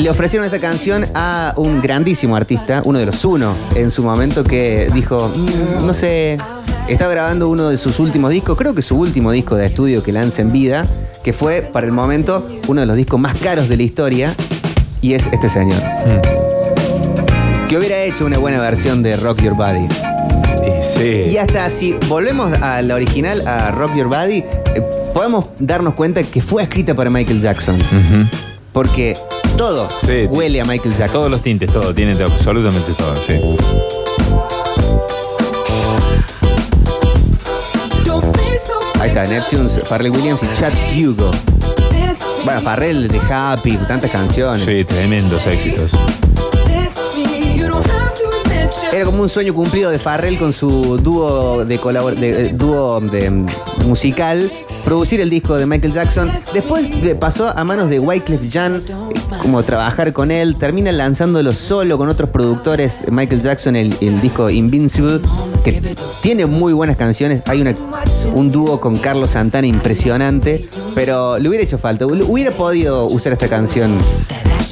Le 0.00 0.08
ofrecieron 0.08 0.46
esta 0.46 0.58
canción 0.58 1.04
a 1.14 1.52
un 1.58 1.82
grandísimo 1.82 2.34
artista, 2.34 2.80
uno 2.86 2.98
de 2.98 3.04
los 3.04 3.22
uno 3.26 3.54
en 3.74 3.90
su 3.90 4.02
momento, 4.02 4.42
que 4.44 4.88
dijo, 4.94 5.28
"Mm, 5.28 5.86
no 5.86 5.92
sé, 5.92 6.38
estaba 6.88 7.12
grabando 7.12 7.50
uno 7.50 7.68
de 7.68 7.76
sus 7.76 7.98
últimos 7.98 8.30
discos, 8.30 8.56
creo 8.56 8.74
que 8.74 8.80
su 8.80 8.96
último 8.96 9.30
disco 9.30 9.56
de 9.56 9.66
estudio 9.66 10.02
que 10.02 10.10
lanza 10.10 10.40
en 10.40 10.52
vida, 10.52 10.86
que 11.22 11.34
fue 11.34 11.60
para 11.60 11.86
el 11.86 11.92
momento 11.92 12.48
uno 12.66 12.80
de 12.80 12.86
los 12.86 12.96
discos 12.96 13.20
más 13.20 13.36
caros 13.40 13.68
de 13.68 13.76
la 13.76 13.82
historia, 13.82 14.34
y 15.02 15.12
es 15.12 15.26
este 15.26 15.50
señor. 15.50 15.82
Que 17.68 17.76
hubiera 17.76 18.02
hecho 18.02 18.24
una 18.24 18.38
buena 18.38 18.58
versión 18.58 19.02
de 19.02 19.16
Rock 19.16 19.42
Your 19.42 19.54
Body. 19.54 19.86
Y 20.66 20.98
sí. 20.98 21.30
Y 21.30 21.36
hasta 21.36 21.68
si 21.68 21.94
volvemos 22.08 22.54
a 22.62 22.80
la 22.80 22.94
original, 22.94 23.46
a 23.46 23.70
Rock 23.70 23.96
Your 23.96 24.08
Body, 24.08 24.38
eh, 24.38 24.82
podemos 25.12 25.44
darnos 25.58 25.92
cuenta 25.92 26.22
que 26.22 26.40
fue 26.40 26.62
escrita 26.62 26.94
para 26.94 27.10
Michael 27.10 27.42
Jackson. 27.42 27.76
Porque 28.72 29.16
todo 29.56 29.88
Sí, 30.06 30.26
huele 30.28 30.60
a 30.60 30.64
Michael 30.64 30.96
Jackson. 30.96 31.20
Todos 31.20 31.30
los 31.30 31.42
tintes, 31.42 31.72
todo, 31.72 31.94
tiene 31.94 32.12
absolutamente 32.12 32.92
todo, 32.92 33.14
sí. 33.26 33.34
Ahí 39.00 39.08
está, 39.08 39.24
Neptunes, 39.24 39.80
Farrell 39.84 40.10
Williams 40.10 40.42
y 40.42 40.60
Chad 40.60 40.72
Hugo. 40.94 41.30
Bueno, 42.44 42.60
Farrell 42.60 43.08
de 43.08 43.20
Happy, 43.30 43.76
tantas 43.88 44.10
canciones. 44.10 44.64
Sí, 44.64 44.84
tremendos 44.84 45.46
éxitos. 45.46 45.90
Era 48.92 49.04
como 49.04 49.22
un 49.22 49.28
sueño 49.28 49.54
cumplido 49.54 49.90
de 49.90 49.98
Farrell 49.98 50.36
con 50.38 50.52
su 50.52 50.98
dúo 50.98 51.64
de 51.64 51.78
colabor 51.78 52.16
de, 52.16 52.46
eh, 52.48 52.50
dúo 52.52 53.00
de, 53.00 53.30
mm, 53.30 53.46
musical, 53.86 54.50
producir 54.84 55.20
el 55.20 55.30
disco 55.30 55.56
de 55.56 55.66
Michael 55.66 55.92
Jackson. 55.92 56.30
Después 56.52 57.02
de- 57.02 57.14
pasó 57.14 57.48
a 57.48 57.64
manos 57.64 57.88
de 57.90 57.98
Wyclef 58.00 58.42
Jean, 58.48 58.82
como 59.42 59.62
trabajar 59.62 60.12
con 60.12 60.30
él, 60.30 60.56
termina 60.58 60.90
lanzándolo 60.92 61.52
solo 61.52 61.96
con 61.98 62.08
otros 62.08 62.30
productores, 62.30 62.98
Michael 63.10 63.42
Jackson, 63.42 63.76
el, 63.76 63.94
el 64.00 64.20
disco 64.20 64.50
Invincible, 64.50 65.20
que 65.64 65.80
tiene 66.22 66.46
muy 66.46 66.72
buenas 66.72 66.96
canciones. 66.96 67.42
Hay 67.46 67.60
una, 67.60 67.74
un 68.34 68.50
dúo 68.50 68.80
con 68.80 68.96
Carlos 68.98 69.30
Santana 69.30 69.66
impresionante, 69.66 70.68
pero 70.94 71.38
le 71.38 71.48
hubiera 71.48 71.64
hecho 71.64 71.78
falta. 71.78 72.06
Hubiera 72.06 72.50
podido 72.52 73.06
usar 73.06 73.32
esta 73.32 73.48
canción 73.48 73.96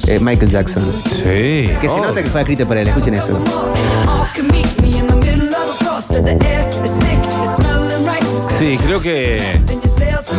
eh, 0.07 0.19
Michael 0.19 0.51
Jackson. 0.51 0.83
Sí. 1.11 1.23
Que 1.23 1.81
se 1.83 1.89
Oh. 1.89 2.01
nota 2.03 2.21
que 2.23 2.29
fue 2.29 2.41
escrita 2.41 2.65
para 2.67 2.81
él, 2.81 2.87
escuchen 2.87 3.13
eso. 3.15 3.37
Sí, 8.57 8.77
creo 8.85 8.99
que 8.99 9.37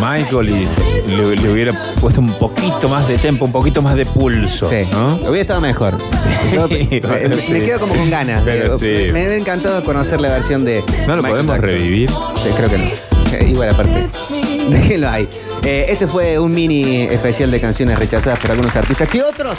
Michael 0.01 0.49
y 0.49 0.69
le, 1.17 1.37
le 1.37 1.49
hubiera 1.53 1.73
puesto 2.01 2.21
un 2.21 2.27
poquito 2.29 2.89
más 2.89 3.07
de 3.09 3.17
tempo, 3.19 3.45
un 3.45 3.53
poquito 3.53 3.83
más 3.83 3.95
de 3.97 4.07
pulso. 4.07 4.69
Sí, 4.69 4.87
¿no? 4.93 5.17
Hubiera 5.17 5.41
estado 5.43 5.61
mejor. 5.61 5.99
Yo, 6.53 6.67
me, 6.69 7.01
bueno, 7.07 7.37
me- 7.37 7.43
sí. 7.43 7.53
me 7.53 7.61
quedo 7.61 7.81
como 7.81 7.95
con 7.95 8.11
ganas. 8.11 8.43
Pero 8.45 8.75
Eh, 8.75 8.79
sí. 8.79 8.87
Me, 8.87 9.13
me 9.13 9.21
hubiera 9.21 9.37
encantado 9.37 9.83
conocer 9.85 10.21
la 10.21 10.29
versión 10.31 10.65
de. 10.65 10.83
¿No 11.07 11.17
lo 11.17 11.23
Michael 11.23 11.31
podemos 11.47 11.57
Jackson. 11.57 11.71
revivir? 11.71 12.11
Sí, 12.11 12.49
creo 12.57 12.69
que 12.71 12.79
no. 12.79 12.85
Eh, 13.33 13.49
igual 13.51 13.71
aparte. 13.71 14.09
Déjenlo 14.71 15.09
ahí. 15.09 15.29
Eh, 15.65 15.87
este 15.89 16.07
fue 16.07 16.39
un 16.39 16.55
mini 16.55 17.03
especial 17.03 17.51
de 17.51 17.61
canciones 17.61 17.99
rechazadas 17.99 18.39
por 18.39 18.51
algunos 18.53 18.75
artistas 18.77 19.09
que 19.09 19.23
otros 19.23 19.59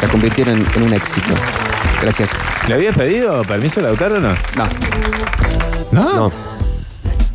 la 0.00 0.08
convirtieron 0.08 0.64
en 0.74 0.82
un 0.82 0.92
éxito. 0.94 1.32
Gracias. 2.00 2.30
¿Le 2.68 2.74
habías 2.74 2.96
pedido 2.96 3.42
permiso 3.42 3.80
a 3.80 3.82
Lautaro 3.84 4.16
o 4.16 4.20
no? 4.20 4.30
No. 4.56 4.68
¿No? 5.92 6.12
No. 6.14 6.32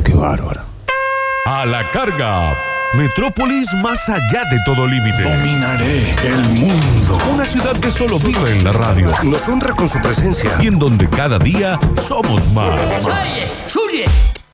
Qué 0.04 0.14
bárbaro. 0.14 0.62
A 1.46 1.66
la 1.66 1.90
carga. 1.92 2.56
Metrópolis 2.94 3.68
más 3.82 4.08
allá 4.08 4.44
de 4.50 4.60
todo 4.66 4.88
límite. 4.88 5.24
Dominaré 5.24 6.16
el 6.24 6.42
mundo. 6.50 7.18
Una 7.34 7.44
ciudad 7.44 7.74
que 7.78 7.92
solo 7.92 8.18
vive 8.20 8.52
en 8.52 8.64
la 8.64 8.72
radio 8.72 9.12
Nos 9.24 9.48
honra 9.48 9.76
con 9.76 9.90
su 9.90 10.00
presencia. 10.00 10.52
y 10.62 10.68
en 10.68 10.80
donde 10.80 11.10
cada 11.10 11.40
día 11.40 11.78
somos 12.08 12.50
más. 12.54 13.06
Oye, 13.06 14.06